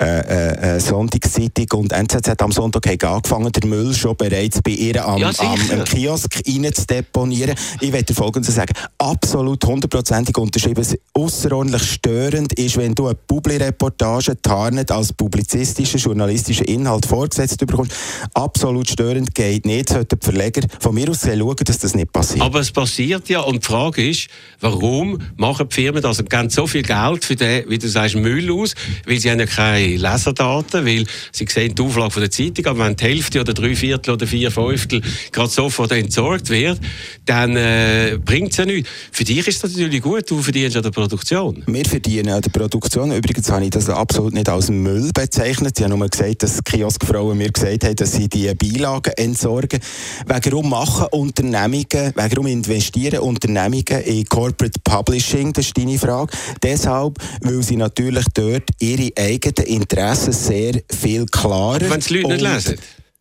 [0.02, 4.72] äh, äh, äh Sonntagszeitung und NZZ am Sonntag haben angefangen, den Müll schon bereits bei
[4.72, 7.56] ihr am, ja, am, am Kiosk rein zu deponieren.
[7.82, 10.86] Ich werde Folgendes sagen, absolut hundertprozentig unterschrieben.
[11.14, 17.93] Außerordentlich störend ist, wenn du eine Publi-Reportage tarnet als publizistischer, journalistischer Inhalt vorgesetzt bekommst.
[18.34, 19.89] Absolut störend geht nicht.
[19.89, 22.41] Sollten die Verleger von mir aus schauen, dass das nicht passiert.
[22.41, 24.28] Aber es passiert ja und die Frage ist,
[24.60, 28.16] warum machen die Firmen das und geben so viel Geld für den, wie du sagst,
[28.16, 28.76] Müll aus,
[29.06, 32.86] weil sie haben ja keine Leserdaten, weil sie sehen die Auflage von der Zeitung, aber
[32.86, 36.80] wenn die Hälfte oder drei Viertel oder vier Fünftel gerade sofort entsorgt wird,
[37.26, 38.90] dann äh, bringt es ja nichts.
[39.12, 41.64] Für dich ist das natürlich gut, du verdienst an der Produktion.
[41.66, 43.12] Wir verdienen an der Produktion.
[43.12, 45.78] Übrigens habe ich das absolut nicht als Müll bezeichnet.
[45.78, 49.80] Sie haben nur gesagt, dass Kioskfrauen mir gesagt haben, dass sie die Beilagen entsorgen.
[50.26, 55.54] Warum machen Unternehmungen, warum investieren Unternehmungen in Corporate Publishing?
[55.54, 56.32] Das ist deine Frage.
[56.62, 61.89] Deshalb, weil sie natürlich dort ihre eigenen Interessen sehr viel klarer...
[61.89, 62.78] Wenn es Leute nicht lesen?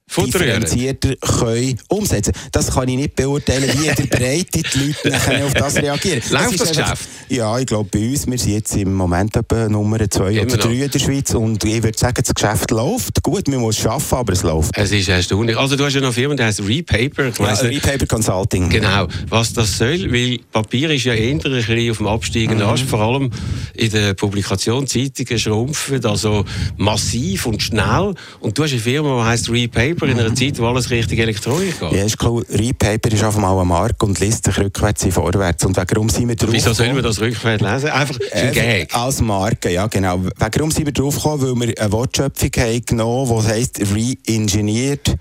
[0.09, 5.55] Differenzierter können umsetzen Das kann ich nicht beurteilen, wie in der Breite die Leute auf
[5.55, 6.23] das reagieren.
[6.31, 7.09] Läuft das, das Geschäft?
[7.29, 10.73] Ja, ich glaube, bei uns, wir sind jetzt im Moment etwa Nummer 2 oder 3
[10.73, 13.23] in der Schweiz und ich würde sagen, das Geschäft läuft.
[13.23, 14.77] Gut, man muss es arbeiten, aber es läuft.
[14.77, 15.57] Es ist erstaunlich.
[15.57, 17.33] Also du hast ja noch eine Firma, die heißt Repaper.
[17.39, 18.69] Ja, Repaper Consulting.
[18.69, 19.09] Genau.
[19.29, 22.73] Was das soll, weil Papier ist ja eher ein bisschen auf dem absteigenden mhm.
[22.73, 23.31] Ast, vor allem
[23.75, 26.45] in der Publikation, Zeitungen schrumpfen, also
[26.77, 28.15] massiv und schnell.
[28.41, 30.35] Und du hast eine Firma, die heißt Repaper, in einer.
[30.35, 31.93] Zeit, wo alles richtig elektronisch geht.
[31.93, 32.43] Ja, ist klar.
[32.51, 35.65] Repaper ist auf einmal ein Markt und liest sich rückwärts und vorwärts.
[35.65, 37.91] Und warum sind wir drauf Wieso sollen wir das rückwärts lesen?
[37.91, 38.95] Einfach ein äh, Gag.
[38.95, 40.21] Als Marke, ja genau.
[40.39, 41.43] Warum sind wir drauf gekommen?
[41.43, 45.17] Weil wir eine Wortschöpfung haben genommen, die heisst re-engineered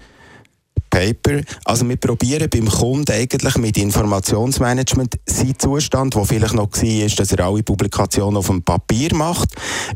[0.89, 1.41] Paper.
[1.63, 7.31] Also wir probieren beim Kunden eigentlich mit Informationsmanagement seinen Zustand, der vielleicht noch war, dass
[7.31, 9.49] er alle Publikationen auf dem Papier macht,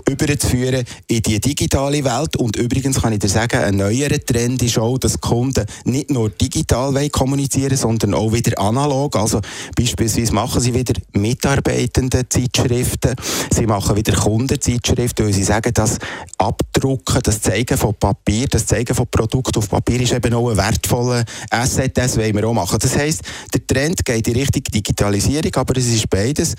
[0.07, 2.35] überzuführen in die digitale Welt.
[2.37, 6.29] Und übrigens kann ich dir sagen, ein neuerer Trend ist auch, dass Kunden nicht nur
[6.29, 9.15] digital kommunizieren sondern auch wieder analog.
[9.15, 9.41] Also
[9.75, 13.15] beispielsweise machen sie wieder Mitarbeitende Zeitschriften,
[13.51, 15.97] sie machen wieder Kundenzeitschriften, weil sie sagen, das
[16.37, 20.57] Abdrucken, das Zeigen von Papier, das Zeigen von Produkten auf Papier ist eben auch ein
[20.79, 22.79] wertvoller Asset, wollen wir auch machen.
[22.81, 23.21] Das heisst,
[23.53, 26.55] der Trend geht in Richtung Digitalisierung, aber es ist beides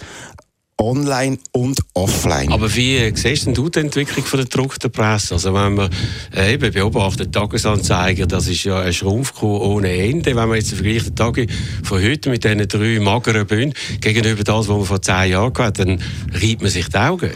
[0.79, 2.51] online und offline.
[2.51, 5.35] Aber wie siehst du die Entwicklung von der gedruckten Presse?
[5.35, 5.91] Also wenn man
[6.35, 10.35] äh, eben beobachtet, Tagesanzeiger, das ist ja eine Schrumpfkuh ohne Ende.
[10.35, 11.47] Wenn man jetzt vergleicht Tage
[11.83, 15.85] von heute mit diesen drei mageren Bünden gegenüber das, was man vor zehn Jahren hatte,
[15.85, 16.03] dann
[16.33, 17.31] reibt man sich die Augen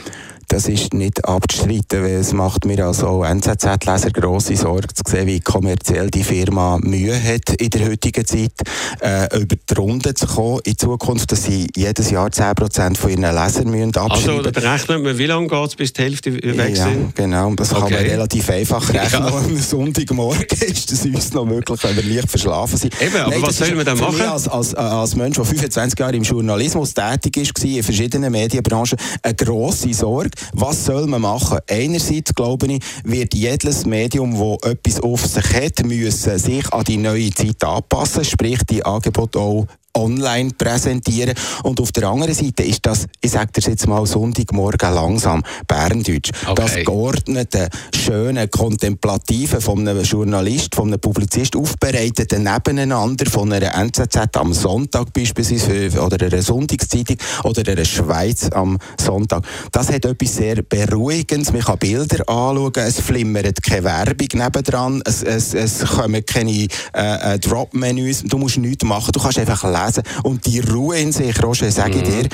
[0.55, 5.41] das ist nicht abzustreiten, weil es macht mir als NZZ-Leser grosse Sorge zu sehen, wie
[5.41, 8.53] kommerziell die Firma Mühe hat in der heutigen Zeit,
[9.01, 13.23] äh, über die Runde zu kommen in Zukunft, dass sie jedes Jahr 10% von ihren
[13.23, 16.85] Lesern müssen abschreiben Also berechnet man, wie lange geht es, bis die Hälfte weg ja,
[16.85, 17.17] sind?
[17.17, 17.53] genau.
[17.57, 17.81] Das okay.
[17.81, 19.23] kann man relativ einfach rechnen.
[19.25, 19.37] ja.
[19.37, 22.95] Am Sonntagmorgen ist das uns noch möglich, wenn wir leicht verschlafen sind.
[23.03, 24.21] Eben, aber Nein, was soll man dann machen?
[24.21, 29.35] Als, als, als Mensch, der 25 Jahre im Journalismus tätig war, in verschiedenen Medienbranchen, eine
[29.35, 31.59] grosse Sorge, was soll man machen?
[31.69, 36.97] Einerseits, glaube ich, wird jedes Medium, das etwas auf sich hat, müssen sich an die
[36.97, 41.35] neue Zeit anpassen, sprich die Angebote auch online präsentieren.
[41.63, 46.31] Und auf der anderen Seite ist das, ich sage das jetzt mal Sonntagmorgen langsam, Berndeutsch.
[46.47, 46.55] Okay.
[46.55, 54.37] Das geordnete, schöne, kontemplative von einem Journalist, von einem Publizist aufbereitete nebeneinander von einer NZZ
[54.37, 59.45] am Sonntag beispielsweise oder einer Sonntagszeitung oder einer Schweiz am Sonntag.
[59.73, 61.53] Das hat etwas sehr Beruhigendes.
[61.53, 67.35] Man kann Bilder anschauen, es flimmert keine Werbung nebendran, es, es, es kommen keine äh,
[67.35, 70.03] äh Drop-Menüs, du musst nichts machen, du kannst einfach lesen lesen.
[70.23, 72.23] Und die Ruhe in sich, Roger, sage ich mhm.
[72.23, 72.29] dir,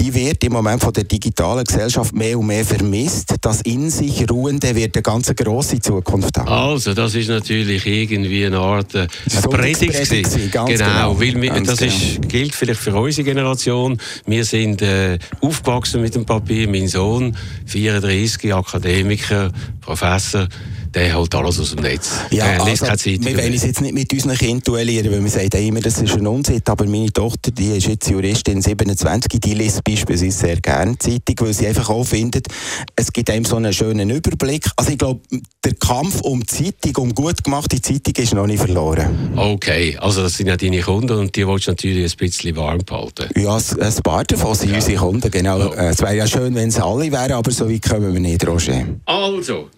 [0.00, 3.34] die wird im Moment von der digitalen Gesellschaft mehr und mehr vermisst.
[3.40, 6.48] Das in sich Ruhende wird eine ganz grosse Zukunft haben.
[6.48, 9.06] Also, das ist natürlich irgendwie eine Art äh,
[9.42, 10.10] Predigt.
[10.52, 11.92] Genau, genau, weil wir, das genau.
[11.92, 13.98] ist, gilt vielleicht für unsere Generation.
[14.26, 16.68] Wir sind äh, aufgewachsen mit dem Papier.
[16.68, 17.36] Mein Sohn,
[17.66, 19.50] 34, Akademiker,
[19.80, 20.48] Professor,
[20.96, 22.10] der holt alles aus dem Netz.
[22.30, 25.66] Ja, der also, wir wollen uns jetzt nicht mit unseren Kindern duellieren, weil wir sagen
[25.66, 26.62] immer, das ist ein Unsinn.
[26.64, 31.52] Aber meine Tochter, die ist jetzt Juristin 27, die liest beispielsweise sehr gerne Zeitung, weil
[31.52, 32.48] sie einfach auch findet,
[32.96, 34.66] es gibt einem so einen schönen Überblick.
[34.76, 35.20] Also ich glaube,
[35.62, 39.34] der Kampf um Zeitung, um gut gemachte Zeitung, ist noch nicht verloren.
[39.36, 42.78] Okay, also das sind ja deine Kunden und die willst du natürlich ein bisschen warm
[42.78, 43.28] behalten.
[43.36, 44.76] Ja, ein paar davon sind ja.
[44.76, 45.58] unsere Kunden, genau.
[45.58, 45.74] Ja.
[45.74, 48.46] Äh, es wäre ja schön, wenn es alle wären, aber so weit kommen wir nicht,
[48.46, 48.86] Roger.
[49.04, 49.68] Also,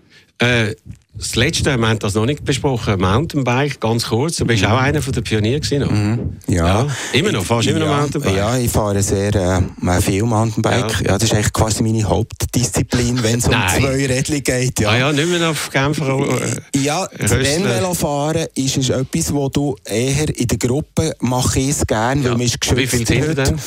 [0.41, 0.75] äh,
[1.19, 4.37] das letzte, wir haben das noch nicht besprochen, Mountainbike, ganz kurz.
[4.37, 4.71] Du bist mhm.
[4.71, 6.37] auch einer der Pioniere gewesen, mhm.
[6.47, 6.85] ja.
[6.85, 6.87] ja.
[7.13, 8.37] Immer noch, fast immer noch Mountainbike?
[8.37, 11.01] Ja, ich fahre sehr äh, viel Mountainbike.
[11.01, 11.07] Ja.
[11.07, 11.19] ja.
[11.19, 14.79] das ist eigentlich quasi meine Hauptdisziplin, wenn es um zwei Rädchen geht.
[14.81, 16.21] Ja, ah, ja nicht mehr auf Kämpfer.
[16.21, 21.89] Äh, ja, das Rennvelo fahren ist, ist etwas, wo du eher in der Gruppe machst,
[21.89, 22.31] gerne, ja.
[22.31, 22.81] weil man ist geschützt.
[22.81, 23.61] Wie viel sind denn?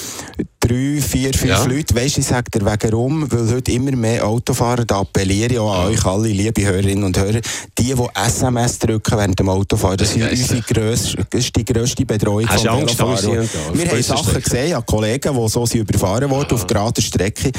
[0.71, 1.63] Drei, vier, fünf ja.
[1.65, 1.93] Leute.
[1.95, 5.59] Weißt du, ich sage dir wegen rum, weil heute immer mehr Autofahrer, da appelliere ich
[5.59, 7.41] auch an euch alle, liebe Hörerinnen und Hörer,
[7.77, 12.47] die, die SMS drücken während dem Autofahren, das, das ist, unsere grösste, die grösste Betreuung
[12.47, 13.49] Hast von Velofahrern.
[13.73, 16.55] Wir haben Sachen gesehen, ja, Kollegen, die so sind überfahren wurden ja.
[16.55, 17.51] auf gerader Strecke.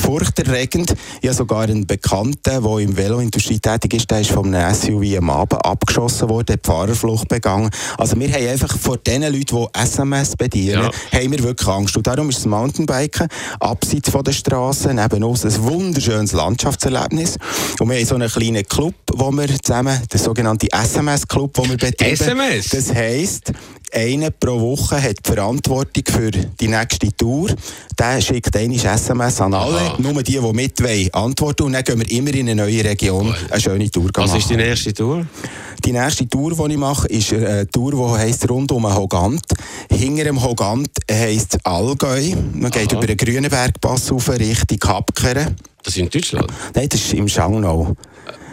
[0.00, 0.94] Furchterregend.
[1.20, 5.18] Ich habe sogar einen Bekannten, der im Veloindustrie tätig ist, der ist von einem SUV
[5.18, 7.70] am Abend abgeschossen worden, hat Fahrerflucht begangen.
[7.98, 10.90] Also wir haben einfach vor den Leuten, die SMS bedienen, ja.
[11.18, 11.96] haben wir wirklich Angst.
[11.96, 13.28] Und darum ist Mountainbiken
[13.60, 17.36] abseits von der Straße neben uns ein wunderschönes Landschaftserlebnis.
[17.80, 21.76] Und wir haben so einen kleinen Club, wo wir zusammen, der sogenannte SMS-Club, wo wir
[21.76, 22.14] betreiben.
[22.14, 22.68] SMS?
[22.68, 23.52] Das heisst,
[23.94, 27.50] einer pro Woche hat die Verantwortung für die nächste Tour.
[27.98, 29.96] Der schickt eine SMS an alle, Aha.
[29.98, 31.64] nur die, die mit wollen, antworten.
[31.64, 34.30] Und dann gehen wir immer in eine neue Region eine schöne Tour machen.
[34.30, 35.26] Was ist die nächste Tour?
[35.84, 39.42] Die nächste Tour, die ich mache, ist eine Tour, die heisst rund um Hogant.
[39.90, 42.32] Hinter dem Hogant heisst Allgäu.
[42.54, 42.98] Man geht Aha.
[42.98, 45.56] über den Grünenbergpass rauf Richtung Kapkeren.
[45.82, 46.50] Das ist in Deutschland?
[46.74, 47.94] Nein, das ist im Schangnau.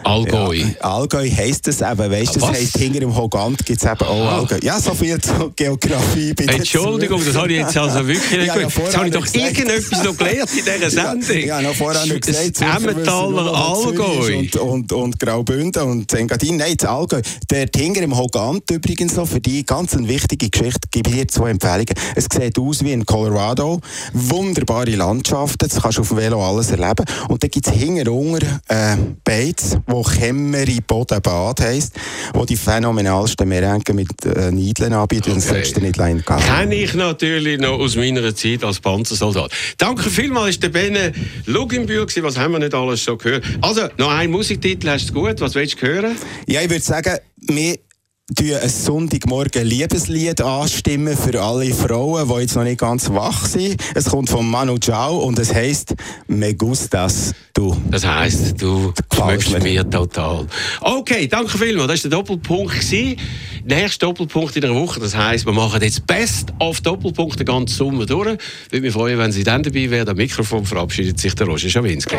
[0.04, 0.54] Allgäu.
[0.54, 4.00] Ja, Allgäu heisst es eben, weißt du, das heisst, hinter dem Hogant gibt es eben
[4.00, 4.38] auch ah.
[4.38, 4.58] Allgäu.
[4.62, 6.34] Ja, so viel zur Geografie.
[6.34, 8.72] Bitte Entschuldigung, das habe ich jetzt also wirklich nicht ja, gut.
[8.76, 9.58] Jetzt habe ich doch gesagt.
[9.58, 11.38] irgendetwas noch gelernt in dieser Sendung.
[11.38, 14.38] Ja, ja noch vorher noch gesagt, Emmentaler Allgäu.
[14.38, 16.56] Und, und, und Graubünden und Engadin.
[16.56, 17.20] Nein, das Allgäu.
[17.50, 21.28] Der hinter dem Hogant übrigens noch, für die ganz eine wichtige Geschichte, gebe ich dir
[21.28, 21.94] zwei Empfehlungen.
[22.14, 23.80] Es sieht aus wie in Colorado.
[24.12, 27.04] Wunderbare Landschaften, das kannst du auf dem Velo alles erleben.
[27.28, 31.94] Und dann gibt es hinter unter äh, Bates, wo Kämmeri Bodenbad heisst,
[32.32, 35.30] wo die phänomenalsten Merengen mit äh, Niedeln anbieten.
[35.30, 35.34] Okay.
[35.34, 39.52] Das solltest du nicht allein Kenne ich natürlich noch aus meiner Zeit als Panzersoldat.
[39.76, 41.12] Danke vielmals, ist der Benne
[41.46, 43.44] Luginbühl Was haben wir nicht alles schon gehört?
[43.60, 45.40] Also, noch ein Musiktitel hast du gut.
[45.40, 46.16] Was willst du hören?
[46.46, 47.76] Ja, ich würde sagen, wir
[48.40, 53.82] ein Sonntagmorgen Liebeslied anstimmen für alle Frauen, die jetzt noch nicht ganz wach sind.
[53.94, 55.94] Es kommt von Manu Chao und es heisst
[56.28, 57.76] Me gustas du.
[57.90, 60.46] Das heisst, du schmeckst mir total.
[60.80, 61.88] Okay, danke vielmals.
[61.88, 62.92] Das war der Doppelpunkt.
[62.92, 63.16] Der
[63.64, 65.00] nächste Doppelpunkt in der Woche.
[65.00, 68.38] Das heisst, wir machen jetzt Best of Doppelpunkt den ganzen Sommer durch.
[68.66, 70.08] Ich würde mich freuen, wenn Sie dann dabei wären.
[70.08, 72.16] Am Mikrofon verabschiedet sich der Roger Schawinski.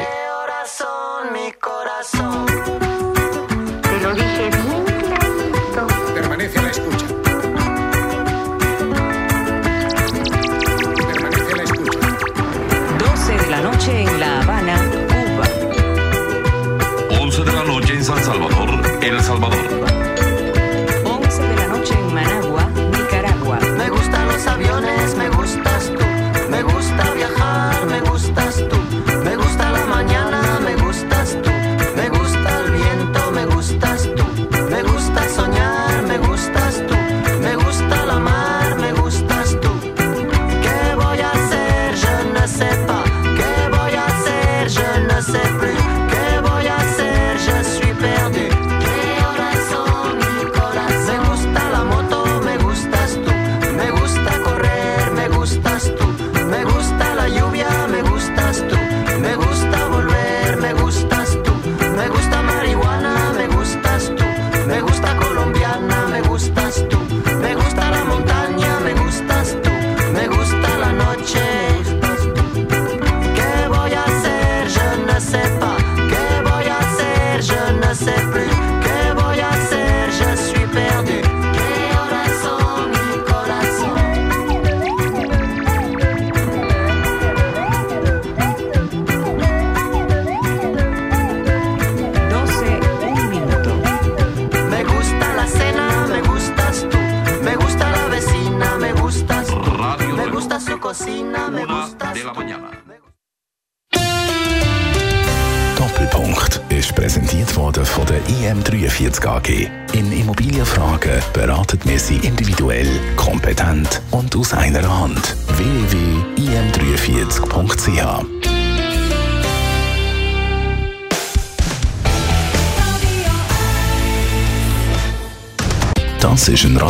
[19.14, 19.82] Doppelpunkt